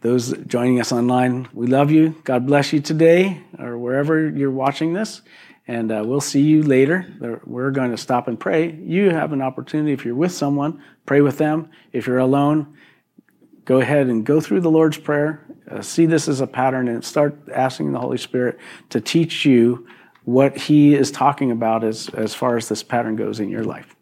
Those 0.00 0.32
joining 0.46 0.80
us 0.80 0.92
online, 0.92 1.48
we 1.52 1.66
love 1.66 1.90
you. 1.90 2.14
God 2.22 2.46
bless 2.46 2.72
you 2.72 2.80
today 2.80 3.42
or 3.58 3.76
wherever 3.76 4.28
you're 4.28 4.50
watching 4.50 4.92
this. 4.92 5.22
And 5.66 5.90
uh, 5.90 6.02
we'll 6.06 6.20
see 6.20 6.40
you 6.40 6.62
later. 6.62 7.40
We're 7.44 7.72
going 7.72 7.90
to 7.90 7.96
stop 7.96 8.28
and 8.28 8.38
pray. 8.38 8.74
You 8.74 9.10
have 9.10 9.32
an 9.32 9.42
opportunity, 9.42 9.92
if 9.92 10.04
you're 10.04 10.14
with 10.14 10.32
someone, 10.32 10.82
pray 11.04 11.20
with 11.20 11.38
them. 11.38 11.70
If 11.92 12.06
you're 12.06 12.18
alone, 12.18 12.76
go 13.64 13.80
ahead 13.80 14.06
and 14.06 14.24
go 14.24 14.40
through 14.40 14.60
the 14.60 14.70
Lord's 14.70 14.98
Prayer. 14.98 15.44
Uh, 15.70 15.82
see 15.82 16.06
this 16.06 16.28
as 16.28 16.40
a 16.40 16.46
pattern 16.46 16.88
and 16.88 17.04
start 17.04 17.36
asking 17.52 17.92
the 17.92 17.98
Holy 17.98 18.18
Spirit 18.18 18.58
to 18.90 19.00
teach 19.00 19.44
you 19.44 19.86
what 20.24 20.56
he 20.56 20.94
is 20.94 21.10
talking 21.10 21.50
about 21.50 21.84
as, 21.84 22.08
as 22.10 22.34
far 22.34 22.56
as 22.56 22.68
this 22.68 22.82
pattern 22.82 23.16
goes 23.16 23.40
in 23.40 23.48
your 23.48 23.64
life. 23.64 23.94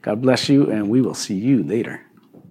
God 0.00 0.22
bless 0.22 0.48
you, 0.48 0.70
and 0.70 0.88
we 0.88 1.00
will 1.00 1.14
see 1.14 1.34
you 1.34 1.62
later. 1.62 2.04